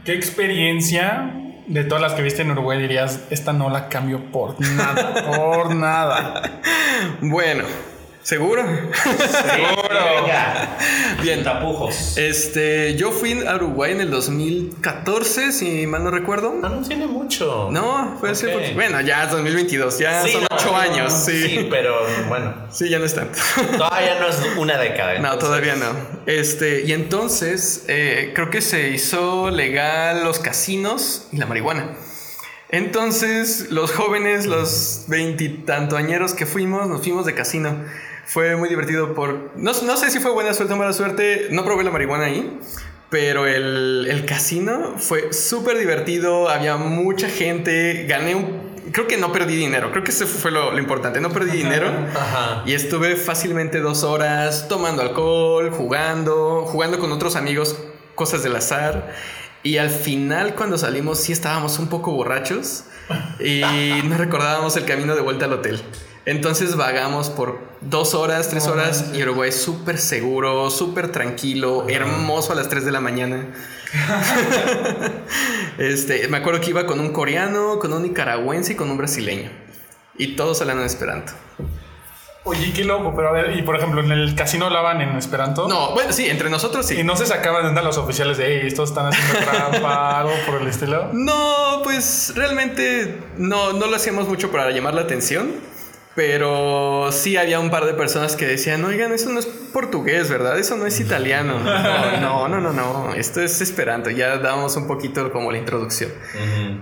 ¿qué 0.03 0.13
experiencia 0.13 1.33
de 1.67 1.83
todas 1.83 2.01
las 2.01 2.13
que 2.13 2.21
viste 2.21 2.41
en 2.41 2.51
Uruguay 2.51 2.79
dirías, 2.79 3.25
esta 3.29 3.53
no 3.53 3.69
la 3.69 3.89
cambio 3.89 4.31
por 4.31 4.59
nada, 4.61 5.35
por 5.35 5.75
nada? 5.75 6.61
Bueno, 7.21 7.63
¿seguro? 8.27 8.61
Venga. 9.55 10.77
Bien. 11.21 11.43
Tapujos. 11.45 12.17
Este, 12.17 12.95
yo 12.95 13.11
fui 13.11 13.41
a 13.47 13.55
Uruguay 13.55 13.93
en 13.93 14.01
el 14.01 14.11
2014, 14.11 15.53
si 15.53 15.87
mal 15.87 16.03
no 16.03 16.11
recuerdo. 16.11 16.53
No, 16.53 16.67
no 16.67 16.81
tiene 16.85 17.07
mucho. 17.07 17.69
No, 17.71 18.17
fue 18.19 18.31
hace 18.31 18.47
Ok. 18.47 18.53
poquito. 18.53 18.73
Bueno, 18.75 18.99
ya 18.99 19.23
es 19.23 19.31
2022, 19.31 19.99
ya 19.99 20.23
Sí, 20.23 20.33
son 20.33 20.41
no, 20.41 20.47
ocho 20.51 20.71
no, 20.71 20.77
años, 20.77 21.13
Sí, 21.13 21.41
sí. 21.41 21.67
pero 21.69 21.95
bueno. 22.27 22.53
Sí, 22.69 22.89
ya 22.89 22.99
no 22.99 23.05
es 23.05 23.15
tanto. 23.15 23.39
Todavía 23.77 24.19
no 24.19 24.27
es 24.27 24.37
una 24.57 24.77
década. 24.77 25.19
No, 25.19 25.37
todavía 25.37 25.75
no. 25.77 25.85
Este, 26.25 26.81
y 26.81 26.91
entonces 26.91 27.85
eh, 27.87 28.33
creo 28.35 28.49
que 28.49 28.59
se 28.61 28.89
hizo 28.89 29.49
legal 29.51 30.25
los 30.25 30.39
casinos 30.39 31.29
y 31.31 31.37
la 31.37 31.45
marihuana. 31.45 31.95
Entonces, 32.69 33.67
los 33.71 33.93
jóvenes, 33.93 34.45
los 34.45 35.05
veintitantoañeros 35.07 36.33
que 36.33 36.45
fuimos, 36.45 36.87
nos 36.89 37.01
fuimos 37.01 37.25
de 37.25 37.33
casino. 37.33 37.85
Fue 38.27 38.57
muy 38.57 38.67
divertido 38.67 39.13
por... 39.13 39.51
No, 39.55 39.71
no 39.71 39.97
sé 39.97 40.11
si 40.11 40.19
fue 40.19 40.31
buena 40.31 40.53
suerte 40.53 40.73
o 40.73 40.77
mala 40.77 40.91
suerte, 40.91 41.47
no 41.51 41.63
probé 41.63 41.85
la 41.85 41.91
marihuana 41.91 42.25
ahí, 42.25 42.59
pero 43.09 43.47
el, 43.47 44.05
el 44.09 44.25
casino 44.25 44.95
fue 44.97 45.31
súper 45.31 45.79
divertido, 45.79 46.49
había 46.49 46.75
mucha 46.75 47.29
gente, 47.29 48.05
gané 48.07 48.35
un... 48.35 48.75
Creo 48.91 49.07
que 49.07 49.15
no 49.15 49.31
perdí 49.31 49.55
dinero, 49.55 49.91
creo 49.91 50.03
que 50.03 50.11
eso 50.11 50.27
fue 50.27 50.51
lo, 50.51 50.71
lo 50.71 50.79
importante, 50.79 51.21
no 51.21 51.29
perdí 51.29 51.57
dinero. 51.57 51.89
Ajá. 52.13 52.63
Y 52.65 52.73
estuve 52.73 53.15
fácilmente 53.15 53.79
dos 53.79 54.03
horas 54.03 54.67
tomando 54.67 55.01
alcohol, 55.01 55.71
jugando, 55.71 56.65
jugando 56.65 56.99
con 56.99 57.11
otros 57.13 57.37
amigos, 57.37 57.77
cosas 58.15 58.43
del 58.43 58.55
azar. 58.57 59.13
Y 59.63 59.77
al 59.77 59.89
final, 59.89 60.55
cuando 60.55 60.77
salimos, 60.77 61.19
sí 61.19 61.31
estábamos 61.31 61.79
un 61.79 61.87
poco 61.87 62.11
borrachos 62.11 62.83
y 63.39 63.61
no 64.03 64.17
recordábamos 64.17 64.75
el 64.77 64.85
camino 64.85 65.15
de 65.15 65.21
vuelta 65.21 65.45
al 65.45 65.53
hotel. 65.53 65.81
Entonces 66.27 66.75
vagamos 66.75 67.29
por 67.29 67.57
dos 67.79 68.13
horas, 68.13 68.49
tres 68.49 68.67
horas 68.67 69.11
y 69.13 69.23
Uruguay 69.23 69.49
súper 69.49 69.97
seguro, 69.97 70.69
súper 70.69 71.09
tranquilo, 71.09 71.87
hermoso 71.87 72.51
a 72.51 72.55
las 72.55 72.67
3 72.67 72.83
de 72.83 72.91
la 72.91 72.99
mañana. 72.99 73.45
este, 75.77 76.27
me 76.27 76.35
acuerdo 76.35 76.59
que 76.59 76.71
iba 76.71 76.85
con 76.85 76.99
un 76.99 77.13
coreano, 77.13 77.79
con 77.79 77.93
un 77.93 78.03
nicaragüense 78.03 78.73
y 78.73 78.75
con 78.75 78.91
un 78.91 78.97
brasileño. 78.97 79.49
Y 80.17 80.35
todos 80.35 80.59
hablan 80.59 80.79
en 80.79 80.85
Esperanto. 80.87 81.31
Oye, 82.43 82.73
qué 82.73 82.83
loco, 82.83 83.13
pero 83.15 83.29
a 83.29 83.31
ver, 83.31 83.55
y 83.57 83.61
por 83.61 83.77
ejemplo, 83.77 84.01
en 84.01 84.11
el 84.11 84.35
casino 84.35 84.65
hablaban 84.65 84.99
en 84.99 85.15
Esperanto. 85.15 85.69
No, 85.69 85.93
bueno, 85.93 86.11
sí, 86.11 86.27
entre 86.27 86.49
nosotros 86.49 86.85
sí. 86.85 86.99
Y 86.99 87.03
no 87.05 87.15
se 87.15 87.25
sacaban 87.25 87.63
de 87.63 87.69
onda 87.69 87.81
los 87.81 87.97
oficiales 87.97 88.37
de, 88.37 88.47
hey, 88.47 88.67
estos 88.67 88.89
están 88.89 89.05
haciendo 89.05 89.45
trampa, 89.49 90.19
algo 90.19 90.33
por 90.45 90.61
el 90.61 90.67
estilo. 90.67 91.09
No, 91.13 91.79
pues 91.85 92.33
realmente 92.35 93.17
no, 93.37 93.71
no 93.71 93.87
lo 93.87 93.95
hacíamos 93.95 94.27
mucho 94.27 94.51
para 94.51 94.71
llamar 94.71 94.93
la 94.93 95.03
atención. 95.03 95.76
Pero 96.17 97.11
sí 97.11 97.37
había 97.37 97.59
un 97.59 97.69
par 97.69 97.85
de 97.85 97.93
personas 97.93 98.35
que 98.35 98.47
decían, 98.47 98.83
oigan, 98.83 99.13
eso 99.13 99.29
no 99.29 99.37
es 99.37 99.45
portugués, 99.45 100.31
¿verdad? 100.31 100.57
Eso 100.57 100.75
no 100.75 100.87
es 100.87 100.99
italiano. 100.99 101.59
No, 102.19 102.47
no, 102.47 102.59
no, 102.59 102.73
no, 102.73 103.13
Esto 103.13 103.39
es 103.39 103.61
esperanto. 103.61 104.09
Ya 104.09 104.39
damos 104.39 104.75
un 104.77 104.87
poquito 104.87 105.31
como 105.31 105.51
la 105.51 105.59
introducción. 105.59 106.11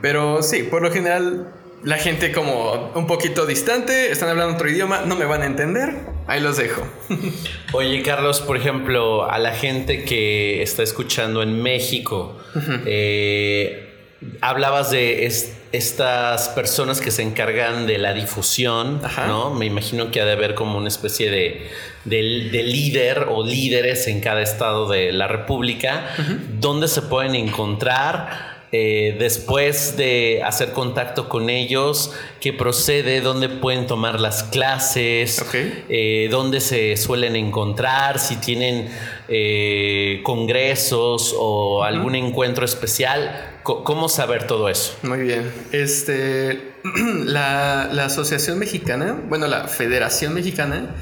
Pero 0.02 0.42
sí, 0.42 0.64
por 0.64 0.82
lo 0.82 0.90
general, 0.90 1.52
la 1.84 1.98
gente 1.98 2.32
como 2.32 2.94
un 2.96 3.08
poquito 3.08 3.46
distante, 3.46 4.10
están 4.10 4.30
hablando 4.30 4.56
otro 4.56 4.70
idioma, 4.70 5.02
no 5.06 5.18
me 5.18 5.26
van 5.26 5.42
a 5.42 5.48
entender. 5.48 5.94
Ahí 6.28 6.40
los 6.40 6.56
dejo. 6.56 6.88
Oye, 7.74 8.02
Carlos, 8.04 8.40
por 8.40 8.56
ejemplo, 8.56 9.30
a 9.30 9.38
la 9.38 9.52
gente 9.52 10.06
que 10.06 10.64
está 10.64 10.82
escuchando 10.82 11.44
en 11.44 11.62
México, 11.62 12.38
eh, 12.86 14.16
hablabas 14.40 14.92
de 14.92 15.26
estas 15.76 16.50
personas 16.50 17.02
que 17.02 17.12
se 17.12 17.22
encargan 17.22 17.88
de 17.88 17.98
la 17.98 18.14
difusión, 18.14 19.02
¿no? 19.28 19.54
Me 19.54 19.66
imagino 19.66 20.12
que 20.12 20.22
ha 20.22 20.26
de 20.26 20.34
haber 20.34 20.56
como 20.56 20.78
una 20.78 20.88
especie 20.88 21.30
de, 21.30 21.70
líder 22.06 23.28
o 23.30 23.46
líderes 23.46 24.08
en 24.08 24.22
cada 24.22 24.42
estado 24.42 24.88
de 24.90 25.12
la 25.12 25.28
República, 25.28 26.16
¿dónde 26.60 26.88
se 26.88 27.02
pueden 27.02 27.36
encontrar? 27.36 28.56
Eh, 28.78 29.16
después 29.18 29.96
de 29.96 30.42
hacer 30.44 30.72
contacto 30.72 31.30
con 31.30 31.50
ellos, 31.50 32.12
qué 32.42 32.52
procede, 32.52 33.22
dónde 33.22 33.48
pueden 33.48 33.88
tomar 33.88 34.20
las 34.20 34.44
clases, 34.44 35.46
eh, 35.88 36.28
dónde 36.30 36.60
se 36.60 36.98
suelen 36.98 37.38
encontrar, 37.38 38.20
si 38.20 38.36
tienen 38.36 38.90
eh, 39.28 40.22
congresos 40.24 41.36
o 41.38 41.84
algún 41.84 42.16
encuentro 42.16 42.66
especial. 42.66 43.60
¿Cómo 43.64 44.10
saber 44.10 44.46
todo 44.48 44.70
eso? 44.70 44.96
Muy 45.04 45.20
bien. 45.20 45.52
Este, 45.72 46.74
la, 47.26 47.90
la 47.92 48.06
Asociación 48.06 48.60
Mexicana, 48.60 49.20
bueno, 49.28 49.48
la 49.48 49.68
Federación 49.68 50.34
Mexicana, 50.34 50.96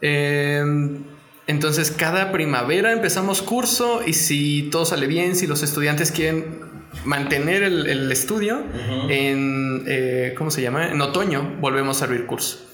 Em, 0.00 1.04
entonces, 1.46 1.90
cada 1.90 2.30
primavera 2.30 2.92
empezamos 2.92 3.42
curso 3.42 4.02
y 4.06 4.12
si 4.12 4.68
todo 4.70 4.84
sale 4.86 5.06
bien, 5.06 5.34
si 5.34 5.46
los 5.46 5.62
estudiantes 5.62 6.12
quieren 6.12 6.70
mantener 7.04 7.62
el, 7.62 8.12
estudio, 8.12 8.62
en, 9.08 9.84
eh, 9.86 10.34
¿cómo 10.36 10.50
se 10.50 10.62
llama? 10.62 10.88
En 10.88 11.00
otoño 11.00 11.56
volvemos 11.60 12.02
a 12.02 12.04
abrir 12.04 12.26
curso. 12.26 12.69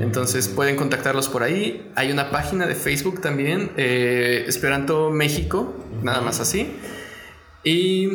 Entonces 0.00 0.48
pueden 0.48 0.76
contactarlos 0.76 1.28
por 1.28 1.42
ahí. 1.42 1.90
Hay 1.94 2.10
una 2.10 2.30
página 2.30 2.66
de 2.66 2.74
Facebook 2.74 3.20
también, 3.20 3.72
eh, 3.76 4.44
Esperanto 4.46 5.10
México, 5.10 5.74
nada 6.02 6.20
más 6.20 6.40
así. 6.40 6.74
Y 7.62 8.10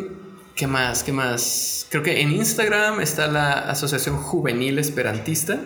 ¿qué 0.55 0.67
más? 0.67 1.03
¿Qué 1.03 1.11
más? 1.11 1.87
Creo 1.89 2.03
que 2.03 2.21
en 2.21 2.31
Instagram 2.31 3.01
está 3.01 3.27
la 3.27 3.53
Asociación 3.53 4.17
Juvenil 4.17 4.79
Esperantista. 4.79 5.59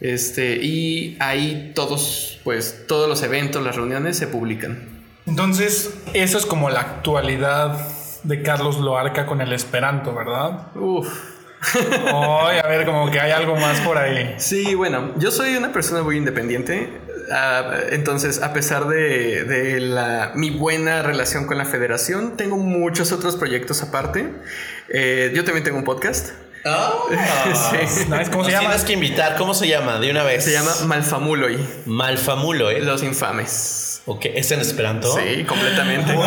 Este, 0.00 0.56
y 0.56 1.16
ahí 1.20 1.72
todos, 1.74 2.40
pues, 2.44 2.86
todos 2.86 3.08
los 3.08 3.22
eventos, 3.22 3.62
las 3.62 3.76
reuniones 3.76 4.16
se 4.16 4.26
publican. 4.26 5.04
Entonces, 5.26 5.94
eso 6.12 6.36
es 6.36 6.46
como 6.46 6.68
la 6.68 6.80
actualidad 6.80 7.78
de 8.22 8.42
Carlos 8.42 8.78
Loarca 8.78 9.26
con 9.26 9.40
el 9.40 9.52
Esperanto, 9.52 10.14
¿verdad? 10.14 10.74
Uf. 10.76 11.33
Ay, 11.72 12.58
a 12.58 12.66
ver, 12.66 12.84
como 12.84 13.10
que 13.10 13.20
hay 13.20 13.32
algo 13.32 13.56
más 13.56 13.80
por 13.80 13.98
ahí. 13.98 14.34
Sí, 14.38 14.74
bueno, 14.74 15.12
yo 15.16 15.30
soy 15.30 15.56
una 15.56 15.72
persona 15.72 16.02
muy 16.02 16.16
independiente. 16.16 16.88
Ah, 17.32 17.78
entonces, 17.90 18.42
a 18.42 18.52
pesar 18.52 18.86
de, 18.86 19.78
la, 19.80 20.32
mi 20.34 20.50
buena 20.50 21.02
relación 21.02 21.46
con 21.46 21.58
la 21.58 21.64
federación, 21.64 22.36
tengo 22.36 22.56
muchos 22.56 23.12
otros 23.12 23.36
proyectos 23.36 23.82
aparte. 23.82 24.30
Eh, 24.88 25.32
yo 25.34 25.44
también 25.44 25.64
tengo 25.64 25.78
un 25.78 25.84
podcast. 25.84 26.30
Oh, 26.66 27.08
sí. 27.88 28.06
¿Cómo 28.30 28.44
se 28.44 28.50
llama? 28.50 28.68
Tienes 28.68 28.84
que 28.84 28.92
invitar. 28.94 29.36
¿Cómo 29.36 29.54
se 29.54 29.68
llama? 29.68 29.98
De 29.98 30.10
una 30.10 30.22
vez. 30.22 30.44
Se 30.44 30.52
llama 30.52 30.70
Malfamuloy. 30.86 31.58
Malfamuloy. 31.86 32.80
Los 32.80 33.02
infames. 33.02 34.02
Ok, 34.06 34.26
¿es 34.26 34.50
en 34.50 34.60
Esperanto? 34.60 35.14
Sí, 35.16 35.44
completamente. 35.44 36.12
¡Wow, 36.12 36.24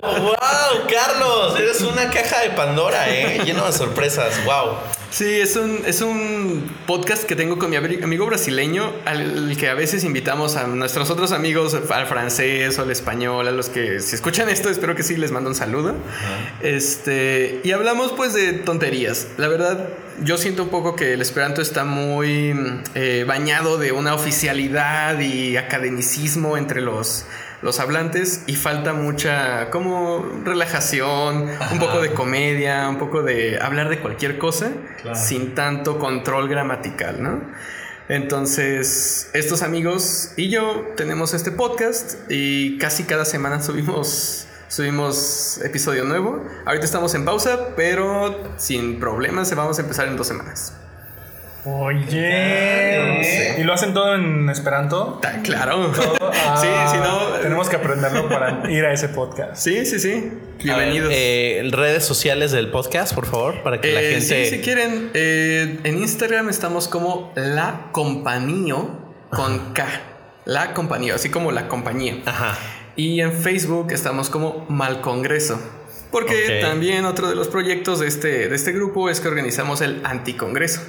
Carlos! 0.00 1.58
Eres 1.58 1.80
una 1.80 2.08
caja 2.08 2.42
de 2.42 2.50
Pandora, 2.50 3.10
¿eh? 3.10 3.40
Lleno 3.44 3.66
de 3.66 3.72
sorpresas. 3.72 4.44
¡Wow! 4.44 4.76
Sí, 5.10 5.40
es 5.40 5.56
un, 5.56 5.82
es 5.86 6.02
un 6.02 6.72
podcast 6.86 7.24
que 7.24 7.34
tengo 7.34 7.58
con 7.58 7.70
mi 7.70 7.76
amigo 7.76 8.24
brasileño, 8.26 8.92
al 9.06 9.56
que 9.56 9.68
a 9.68 9.74
veces 9.74 10.04
invitamos 10.04 10.54
a 10.54 10.68
nuestros 10.68 11.10
otros 11.10 11.32
amigos, 11.32 11.76
al 11.90 12.06
francés 12.06 12.78
o 12.78 12.82
al 12.82 12.92
español, 12.92 13.48
a 13.48 13.50
los 13.50 13.70
que 13.70 13.98
si 13.98 14.14
escuchan 14.14 14.48
esto, 14.48 14.70
espero 14.70 14.94
que 14.94 15.02
sí 15.02 15.16
les 15.16 15.32
mando 15.32 15.50
un 15.50 15.56
saludo. 15.56 15.96
Este, 16.60 17.60
y 17.64 17.72
hablamos 17.72 18.12
pues 18.12 18.34
de 18.34 18.52
tonterías. 18.52 19.26
La 19.36 19.48
verdad, 19.48 19.88
yo 20.22 20.38
siento 20.38 20.62
un 20.62 20.68
poco 20.68 20.94
que 20.94 21.14
el 21.14 21.22
esperanto 21.22 21.60
está 21.60 21.84
muy 21.84 22.54
eh, 22.94 23.24
bañado 23.26 23.78
de 23.78 23.90
una 23.90 24.14
oficialidad 24.14 25.18
y 25.18 25.56
academicismo 25.56 26.56
entre 26.56 26.82
los 26.82 27.24
los 27.62 27.80
hablantes 27.80 28.44
y 28.46 28.56
falta 28.56 28.92
mucha 28.92 29.70
como 29.70 30.24
relajación, 30.44 31.48
un 31.72 31.78
poco 31.78 32.00
de 32.00 32.12
comedia, 32.12 32.88
un 32.88 32.98
poco 32.98 33.22
de 33.22 33.58
hablar 33.60 33.88
de 33.88 34.00
cualquier 34.00 34.38
cosa 34.38 34.70
sin 35.14 35.54
tanto 35.54 35.98
control 35.98 36.48
gramatical, 36.48 37.22
¿no? 37.22 37.40
Entonces, 38.08 39.30
estos 39.34 39.62
amigos 39.62 40.32
y 40.36 40.48
yo 40.48 40.94
tenemos 40.96 41.34
este 41.34 41.50
podcast 41.50 42.30
y 42.30 42.78
casi 42.78 43.04
cada 43.04 43.24
semana 43.24 43.62
subimos 43.62 44.46
subimos 44.68 45.60
episodio 45.64 46.04
nuevo. 46.04 46.44
Ahorita 46.64 46.84
estamos 46.84 47.14
en 47.14 47.24
pausa, 47.24 47.74
pero 47.74 48.52
sin 48.58 49.00
problemas 49.00 49.54
vamos 49.54 49.78
a 49.78 49.82
empezar 49.82 50.08
en 50.08 50.16
dos 50.16 50.26
semanas. 50.26 50.74
Oye. 51.70 53.56
¿Y 53.58 53.62
lo 53.62 53.74
hacen 53.74 53.92
todo 53.92 54.14
en 54.14 54.48
Esperanto? 54.48 55.20
claro. 55.42 55.92
sí, 55.94 56.66
sí, 56.90 56.96
no. 56.96 57.18
Tenemos 57.42 57.68
que 57.68 57.76
aprenderlo 57.76 58.26
para 58.26 58.70
ir 58.70 58.86
a 58.86 58.92
ese 58.92 59.10
podcast. 59.10 59.56
Sí, 59.56 59.84
sí, 59.84 60.00
sí. 60.00 60.32
Bienvenidos. 60.62 61.12
Eh, 61.14 61.68
redes 61.70 62.04
sociales 62.06 62.52
del 62.52 62.70
podcast, 62.70 63.14
por 63.14 63.26
favor, 63.26 63.62
para 63.62 63.82
que 63.82 63.92
la 63.92 64.00
eh, 64.00 64.10
gente. 64.12 64.46
Sí, 64.46 64.56
si 64.56 64.62
quieren. 64.62 65.10
Eh, 65.12 65.80
en 65.84 65.98
Instagram 65.98 66.48
estamos 66.48 66.88
como 66.88 67.32
La 67.36 67.88
Compañía 67.92 68.76
con 69.28 69.74
K. 69.74 69.86
La 70.46 70.72
Compañía, 70.72 71.16
así 71.16 71.28
como 71.28 71.52
la 71.52 71.68
compañía. 71.68 72.22
Ajá. 72.24 72.58
Y 72.96 73.20
en 73.20 73.32
Facebook 73.32 73.92
estamos 73.92 74.30
como 74.30 74.64
Mal 74.70 75.02
Congreso. 75.02 75.60
Porque 76.10 76.60
también 76.62 77.04
otro 77.04 77.28
de 77.28 77.34
los 77.34 77.48
proyectos 77.48 78.00
de 78.00 78.06
este, 78.06 78.48
de 78.48 78.56
este 78.56 78.72
grupo 78.72 79.10
es 79.10 79.20
que 79.20 79.28
organizamos 79.28 79.82
el 79.82 80.00
Anticongreso. 80.04 80.80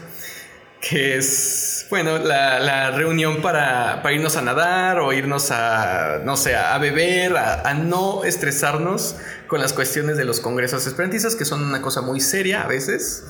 Que 0.81 1.17
es, 1.17 1.85
bueno, 1.89 2.17
la, 2.19 2.59
la 2.59 2.91
reunión 2.91 3.41
para, 3.41 4.01
para, 4.01 4.15
irnos 4.15 4.37
a 4.37 4.41
nadar 4.41 4.99
o 4.99 5.11
irnos 5.11 5.51
a, 5.51 6.21
no 6.23 6.37
sé, 6.37 6.55
a 6.55 6.77
beber, 6.77 7.35
a, 7.35 7.67
a, 7.67 7.73
no 7.73 8.23
estresarnos 8.23 9.15
con 9.47 9.59
las 9.59 9.73
cuestiones 9.73 10.15
de 10.17 10.23
los 10.23 10.39
congresos 10.39 10.87
esperantistas, 10.87 11.35
que 11.35 11.43
son 11.43 11.63
una 11.63 11.81
cosa 11.81 12.01
muy 12.01 12.21
seria 12.21 12.63
a 12.63 12.67
veces. 12.67 13.25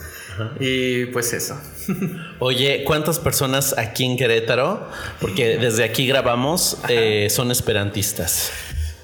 Y 0.60 1.08
pues 1.08 1.34
eso. 1.34 1.60
Oye, 2.40 2.84
¿cuántas 2.86 3.20
personas 3.20 3.78
aquí 3.78 4.06
en 4.06 4.16
Querétaro, 4.16 4.88
porque 5.20 5.58
desde 5.58 5.84
aquí 5.84 6.08
grabamos, 6.08 6.78
eh, 6.88 7.28
son 7.30 7.52
esperantistas? 7.52 8.52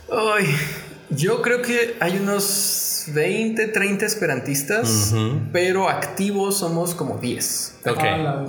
Ay, 0.10 0.56
yo 1.10 1.42
creo 1.42 1.62
que 1.62 1.98
hay 2.00 2.18
unos 2.18 2.85
20, 3.14 3.68
30 3.68 4.06
esperantistas, 4.06 5.14
pero 5.52 5.90
activos 5.90 6.60
somos 6.60 6.96
como 6.96 7.18
10. 7.18 7.76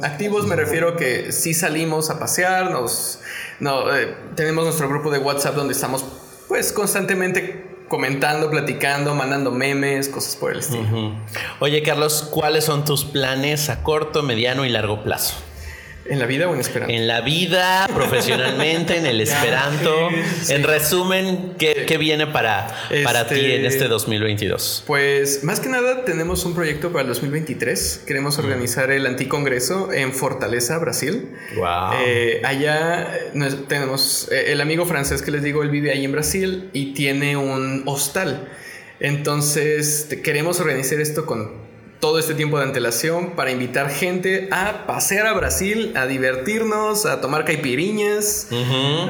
Activos 0.02 0.46
me 0.46 0.56
refiero 0.56 0.96
que 0.96 1.32
sí 1.32 1.54
salimos 1.54 2.10
a 2.10 2.18
pasear, 2.18 2.70
nos, 2.70 3.20
no, 3.60 3.94
eh, 3.94 4.14
tenemos 4.34 4.64
nuestro 4.64 4.88
grupo 4.88 5.10
de 5.10 5.18
WhatsApp 5.18 5.54
donde 5.54 5.74
estamos 5.74 6.04
pues 6.48 6.72
constantemente 6.72 7.76
comentando, 7.88 8.50
platicando, 8.50 9.14
mandando 9.14 9.50
memes, 9.50 10.08
cosas 10.08 10.36
por 10.36 10.52
el 10.52 10.58
estilo. 10.58 11.14
Oye 11.60 11.82
Carlos, 11.82 12.28
¿cuáles 12.30 12.64
son 12.64 12.84
tus 12.84 13.04
planes 13.04 13.68
a 13.68 13.82
corto, 13.82 14.22
mediano 14.22 14.64
y 14.64 14.68
largo 14.68 15.02
plazo? 15.02 15.34
¿En 16.08 16.18
la 16.18 16.26
vida 16.26 16.48
o 16.48 16.54
en 16.54 16.60
Esperanto? 16.60 16.94
En 16.94 17.06
la 17.06 17.20
vida, 17.20 17.88
profesionalmente, 17.94 18.96
en 18.96 19.06
el 19.06 19.20
Esperanto. 19.26 20.08
En 20.48 20.62
resumen, 20.62 21.54
¿qué, 21.58 21.96
viene 21.98 22.26
para, 22.26 22.68
para 23.04 23.26
ti 23.26 23.40
en 23.40 23.64
este 23.64 23.88
2022? 23.88 24.76
Este, 24.76 24.86
pues 24.86 25.44
más 25.44 25.60
que 25.60 25.68
nada 25.68 26.04
tenemos 26.04 26.44
un 26.44 26.54
proyecto 26.54 26.92
para 26.92 27.02
el 27.02 27.08
2023. 27.08 28.04
Queremos 28.06 28.38
organizar 28.38 28.90
el 28.90 29.06
anticongreso 29.06 29.92
en 29.92 30.12
Fortaleza, 30.12 30.78
Brasil. 30.78 31.30
Wow. 31.56 31.94
Eh, 32.06 32.42
allá 32.44 33.08
tenemos 33.68 34.28
eh, 34.30 34.52
el 34.52 34.60
amigo 34.60 34.86
francés 34.86 35.22
que 35.22 35.30
les 35.30 35.42
digo, 35.42 35.62
él 35.62 35.70
vive 35.70 35.90
ahí 35.90 36.04
en 36.04 36.12
Brasil 36.12 36.70
y 36.72 36.92
tiene 36.94 37.36
un 37.36 37.82
hostal. 37.86 38.48
Entonces 39.00 40.08
queremos 40.22 40.60
organizar 40.60 41.00
esto 41.00 41.26
con 41.26 41.65
todo 42.00 42.18
este 42.18 42.34
tiempo 42.34 42.58
de 42.58 42.64
antelación 42.64 43.36
para 43.36 43.50
invitar 43.50 43.90
gente 43.90 44.48
a 44.52 44.86
pasear 44.86 45.26
a 45.26 45.32
Brasil, 45.32 45.92
a 45.96 46.06
divertirnos, 46.06 47.06
a 47.06 47.20
tomar 47.20 47.44
caipiriñas, 47.44 48.48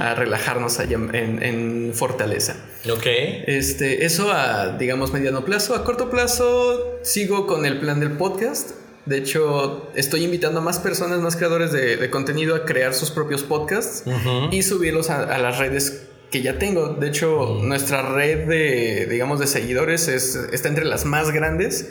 a 0.01 0.15
relajarnos 0.15 0.79
allá 0.79 0.99
en, 1.13 1.93
Fortaleza. 1.95 2.57
Ok. 2.91 3.07
Este, 3.47 4.05
eso 4.05 4.31
a, 4.33 4.77
digamos, 4.77 5.13
mediano 5.13 5.45
plazo. 5.45 5.75
A 5.75 5.85
corto 5.85 6.11
plazo 6.11 6.99
sigo 7.03 7.47
con 7.47 7.65
el 7.65 7.81
plan 7.81 8.01
del 8.01 8.13
podcast. 8.13 8.73
De 9.07 9.19
hecho, 9.19 9.91
estoy 9.95 10.25
invitando 10.25 10.61
a 10.61 10.63
más 10.63 10.79
personas, 10.79 11.21
más 11.21 11.37
creadores 11.37 11.73
de, 11.73 12.11
contenido 12.11 12.55
a 12.55 12.65
crear 12.65 12.93
sus 12.93 13.11
propios 13.11 13.43
podcasts 13.43 14.05
y 14.51 14.63
subirlos 14.63 15.11
a, 15.11 15.39
las 15.39 15.59
redes 15.59 16.03
que 16.31 16.43
ya 16.43 16.59
tengo. 16.59 16.89
De 16.89 17.09
hecho, 17.09 17.61
nuestra 17.63 18.03
red 18.03 18.47
de, 18.49 19.07
digamos, 19.07 19.39
de 19.39 19.47
seguidores 19.47 20.09
está 20.09 20.69
entre 20.69 20.85
las 20.85 21.05
más 21.05 21.31
grandes 21.31 21.89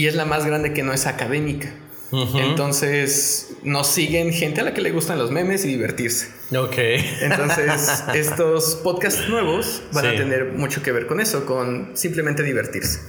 y 0.00 0.06
es 0.06 0.14
la 0.14 0.24
más 0.24 0.46
grande 0.46 0.72
que 0.72 0.82
no 0.82 0.94
es 0.94 1.06
académica. 1.06 1.74
Entonces 2.34 3.54
nos 3.62 3.86
siguen 3.86 4.32
gente 4.32 4.62
a 4.62 4.64
la 4.64 4.72
que 4.72 4.80
le 4.80 4.92
gustan 4.92 5.18
los 5.18 5.30
memes 5.30 5.66
y 5.66 5.68
divertirse. 5.68 6.28
Ok. 6.56 6.74
Entonces 7.20 8.02
estos 8.14 8.76
podcasts 8.82 9.28
nuevos 9.28 9.82
van 9.92 10.06
a 10.06 10.10
tener 10.12 10.52
mucho 10.54 10.82
que 10.82 10.90
ver 10.90 11.06
con 11.06 11.20
eso, 11.20 11.44
con 11.44 11.90
simplemente 11.92 12.42
divertirse. 12.42 13.00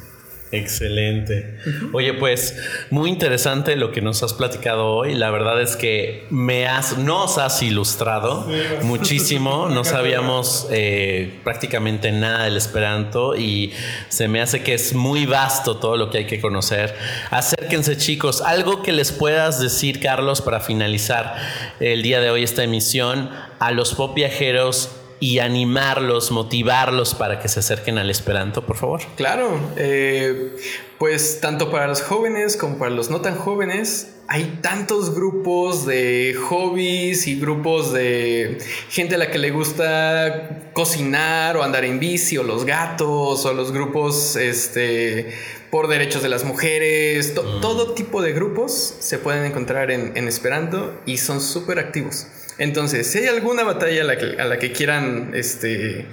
Excelente. 0.51 1.55
Oye, 1.93 2.13
pues 2.13 2.57
muy 2.89 3.09
interesante 3.09 3.75
lo 3.77 3.91
que 3.91 4.01
nos 4.01 4.21
has 4.21 4.33
platicado 4.33 4.87
hoy. 4.87 5.13
La 5.13 5.31
verdad 5.31 5.61
es 5.61 5.77
que 5.77 6.25
me 6.29 6.67
has, 6.67 6.97
nos 6.97 7.37
has 7.37 7.61
ilustrado 7.61 8.45
muchísimo. 8.83 9.69
No 9.69 9.85
sabíamos 9.85 10.67
eh, 10.71 11.39
prácticamente 11.45 12.11
nada 12.11 12.45
del 12.45 12.57
Esperanto 12.57 13.35
y 13.35 13.71
se 14.09 14.27
me 14.27 14.41
hace 14.41 14.61
que 14.61 14.73
es 14.73 14.93
muy 14.93 15.25
vasto 15.25 15.77
todo 15.77 15.95
lo 15.95 16.09
que 16.09 16.19
hay 16.19 16.25
que 16.25 16.41
conocer. 16.41 16.95
Acérquense, 17.29 17.95
chicos. 17.97 18.41
Algo 18.41 18.83
que 18.83 18.91
les 18.91 19.13
puedas 19.13 19.61
decir, 19.61 20.01
Carlos, 20.01 20.41
para 20.41 20.59
finalizar 20.59 21.35
el 21.79 22.01
día 22.01 22.19
de 22.19 22.29
hoy 22.29 22.43
esta 22.43 22.63
emisión 22.63 23.29
a 23.59 23.71
los 23.71 23.93
pop 23.93 24.13
viajeros 24.15 24.89
y 25.21 25.37
animarlos, 25.37 26.31
motivarlos 26.31 27.13
para 27.13 27.39
que 27.39 27.47
se 27.47 27.59
acerquen 27.59 27.99
al 27.99 28.09
Esperanto, 28.09 28.65
por 28.65 28.75
favor? 28.75 29.01
Claro, 29.15 29.57
eh, 29.77 30.57
pues 30.97 31.39
tanto 31.39 31.69
para 31.69 31.87
los 31.87 32.01
jóvenes 32.01 32.57
como 32.57 32.79
para 32.79 32.89
los 32.89 33.11
no 33.11 33.21
tan 33.21 33.35
jóvenes, 33.35 34.15
hay 34.27 34.59
tantos 34.63 35.13
grupos 35.13 35.85
de 35.85 36.35
hobbies 36.49 37.27
y 37.27 37.39
grupos 37.39 37.93
de 37.93 38.57
gente 38.89 39.13
a 39.13 39.17
la 39.19 39.29
que 39.29 39.37
le 39.37 39.51
gusta 39.51 40.71
cocinar 40.73 41.55
o 41.55 41.63
andar 41.63 41.85
en 41.85 41.99
bici 41.99 42.37
o 42.39 42.43
los 42.43 42.65
gatos 42.65 43.45
o 43.45 43.53
los 43.53 43.71
grupos 43.71 44.35
este, 44.37 45.35
por 45.69 45.87
derechos 45.87 46.23
de 46.23 46.29
las 46.29 46.45
mujeres. 46.45 47.35
Mm. 47.35 47.61
Todo 47.61 47.93
tipo 47.93 48.23
de 48.23 48.33
grupos 48.33 48.95
se 48.99 49.19
pueden 49.19 49.45
encontrar 49.45 49.91
en, 49.91 50.17
en 50.17 50.27
Esperanto 50.27 50.99
y 51.05 51.17
son 51.17 51.41
súper 51.41 51.77
activos. 51.77 52.25
Entonces, 52.57 53.07
si 53.07 53.19
hay 53.19 53.27
alguna 53.27 53.63
batalla 53.63 54.01
a 54.01 54.45
la 54.45 54.59
que, 54.59 54.71
quieran 54.71 55.31
este, 55.33 56.05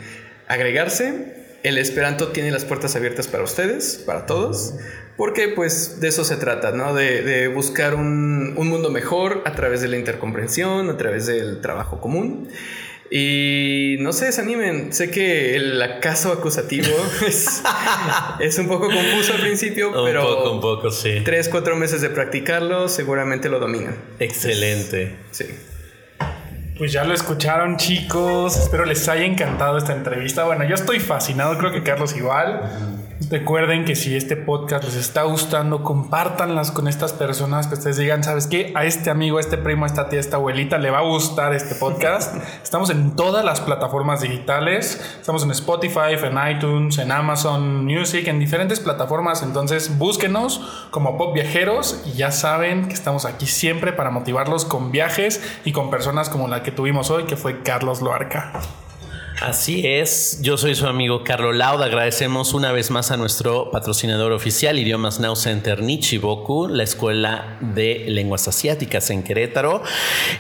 agregarse, 0.46 1.36
el 1.62 1.78
Esperanto 1.78 2.28
tiene 2.28 2.50
las 2.50 2.64
puertas 2.64 2.96
abiertas 2.96 3.28
para 3.28 3.44
ustedes, 3.44 4.02
para 4.06 4.26
todos, 4.26 4.74
porque 5.16 5.48
pues 5.48 6.00
de 6.00 6.08
eso 6.08 6.24
se 6.24 6.36
trata, 6.36 6.70
¿no? 6.70 6.94
De, 6.94 7.48
buscar 7.48 7.94
un, 7.94 8.54
mundo 8.54 8.90
mejor 8.90 9.42
a 9.44 9.52
través 9.52 9.80
de 9.80 9.88
la 9.88 9.96
intercomprensión, 9.96 10.88
a 10.90 10.96
través 10.96 11.26
del 11.26 11.60
trabajo 11.60 12.00
común. 12.00 12.48
Y 13.10 13.96
no 14.00 14.12
se 14.12 14.26
desanimen, 14.26 14.92
sé 14.92 15.10
que 15.10 15.56
el 15.56 15.80
acaso 15.80 16.30
acusativo 16.30 16.94
es, 17.26 18.58
un 18.58 18.68
poco 18.68 18.88
confuso 18.90 19.32
al 19.32 19.40
principio, 19.40 19.92
pero 20.04 20.22
poco, 20.22 20.52
un 20.52 20.60
poco, 20.60 20.90
sí. 20.90 21.22
tres, 21.24 21.48
cuatro 21.48 21.74
meses 21.74 22.02
de 22.02 22.10
practicarlo 22.10 22.88
seguramente 22.88 23.48
lo 23.48 23.60
dominan. 23.60 23.96
Excelente. 24.18 25.16
sí. 25.30 25.46
Pues 26.78 26.92
ya 26.92 27.02
lo 27.02 27.12
escucharon 27.12 27.76
chicos, 27.76 28.56
espero 28.56 28.84
les 28.84 29.08
haya 29.08 29.24
encantado 29.24 29.78
esta 29.78 29.92
entrevista. 29.92 30.44
Bueno, 30.44 30.62
yo 30.62 30.76
estoy 30.76 31.00
fascinado, 31.00 31.58
creo 31.58 31.72
que 31.72 31.82
Carlos 31.82 32.16
igual. 32.16 32.62
Recuerden 33.30 33.84
que 33.84 33.96
si 33.96 34.16
este 34.16 34.36
podcast 34.36 34.84
les 34.84 34.94
está 34.94 35.24
gustando, 35.24 35.82
compártanlas 35.82 36.70
con 36.70 36.86
estas 36.86 37.12
personas 37.12 37.66
que 37.66 37.74
ustedes 37.74 37.96
digan, 37.96 38.22
¿sabes 38.22 38.46
qué? 38.46 38.72
A 38.76 38.84
este 38.84 39.10
amigo, 39.10 39.38
a 39.38 39.40
este 39.40 39.58
primo, 39.58 39.84
a 39.84 39.86
esta 39.88 40.08
tía, 40.08 40.18
a 40.18 40.20
esta 40.20 40.36
abuelita 40.36 40.78
le 40.78 40.90
va 40.90 40.98
a 40.98 41.02
gustar 41.02 41.52
este 41.52 41.74
podcast. 41.74 42.36
Estamos 42.62 42.90
en 42.90 43.16
todas 43.16 43.44
las 43.44 43.60
plataformas 43.60 44.20
digitales. 44.20 45.04
Estamos 45.20 45.42
en 45.42 45.50
Spotify, 45.50 46.14
en 46.22 46.56
iTunes, 46.56 46.98
en 46.98 47.10
Amazon 47.10 47.84
Music, 47.84 48.28
en 48.28 48.38
diferentes 48.38 48.78
plataformas. 48.78 49.42
Entonces 49.42 49.98
búsquenos 49.98 50.86
como 50.92 51.18
Pop 51.18 51.34
Viajeros 51.34 52.04
y 52.06 52.12
ya 52.12 52.30
saben 52.30 52.86
que 52.86 52.94
estamos 52.94 53.24
aquí 53.24 53.46
siempre 53.46 53.92
para 53.92 54.10
motivarlos 54.10 54.64
con 54.64 54.92
viajes 54.92 55.42
y 55.64 55.72
con 55.72 55.90
personas 55.90 56.30
como 56.30 56.46
la 56.46 56.62
que 56.62 56.70
tuvimos 56.70 57.10
hoy, 57.10 57.24
que 57.24 57.36
fue 57.36 57.62
Carlos 57.62 58.00
Loarca. 58.00 58.52
Así 59.40 59.86
es, 59.86 60.40
yo 60.42 60.56
soy 60.56 60.74
su 60.74 60.88
amigo 60.88 61.22
Carlos 61.22 61.54
Lauda. 61.54 61.84
Agradecemos 61.84 62.54
una 62.54 62.72
vez 62.72 62.90
más 62.90 63.12
a 63.12 63.16
nuestro 63.16 63.70
patrocinador 63.70 64.32
oficial, 64.32 64.80
Idiomas 64.80 65.20
Now 65.20 65.36
Center 65.36 65.80
Nichiboku, 65.80 66.66
la 66.66 66.82
escuela 66.82 67.56
de 67.60 68.06
lenguas 68.08 68.48
asiáticas 68.48 69.10
en 69.10 69.22
Querétaro. 69.22 69.84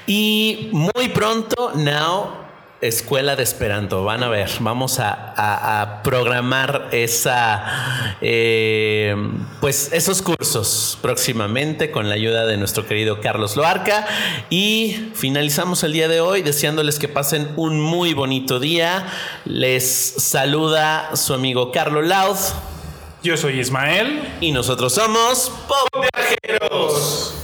Y 0.08 0.68
muy 0.72 1.10
pronto, 1.10 1.72
Now 1.76 2.47
Escuela 2.80 3.34
de 3.34 3.42
Esperanto. 3.42 4.04
Van 4.04 4.22
a 4.22 4.28
ver, 4.28 4.50
vamos 4.60 4.98
a, 5.00 6.00
programar 6.04 6.88
esa, 6.92 8.16
eh, 8.20 9.16
pues 9.60 9.90
esos 9.92 10.22
cursos 10.22 10.98
próximamente 11.02 11.90
con 11.90 12.08
la 12.08 12.14
ayuda 12.14 12.46
de 12.46 12.56
nuestro 12.56 12.86
querido 12.86 13.20
Carlos 13.20 13.56
Loarca. 13.56 14.06
Y 14.48 15.10
finalizamos 15.14 15.82
el 15.82 15.92
día 15.92 16.08
de 16.08 16.20
hoy 16.20 16.42
deseándoles 16.42 16.98
que 16.98 17.08
pasen 17.08 17.48
un 17.56 17.80
muy 17.80 18.14
bonito 18.14 18.60
día. 18.60 19.06
Les 19.44 19.84
saluda 19.84 21.16
su 21.16 21.34
amigo 21.34 21.72
Carlos 21.72 22.06
Laud. 22.06 22.36
Yo 23.22 23.36
soy 23.36 23.58
Ismael. 23.58 24.36
Y 24.40 24.52
nosotros 24.52 24.94
somos 24.94 25.50
Pop 25.66 26.04
Viajeros. 26.14 27.38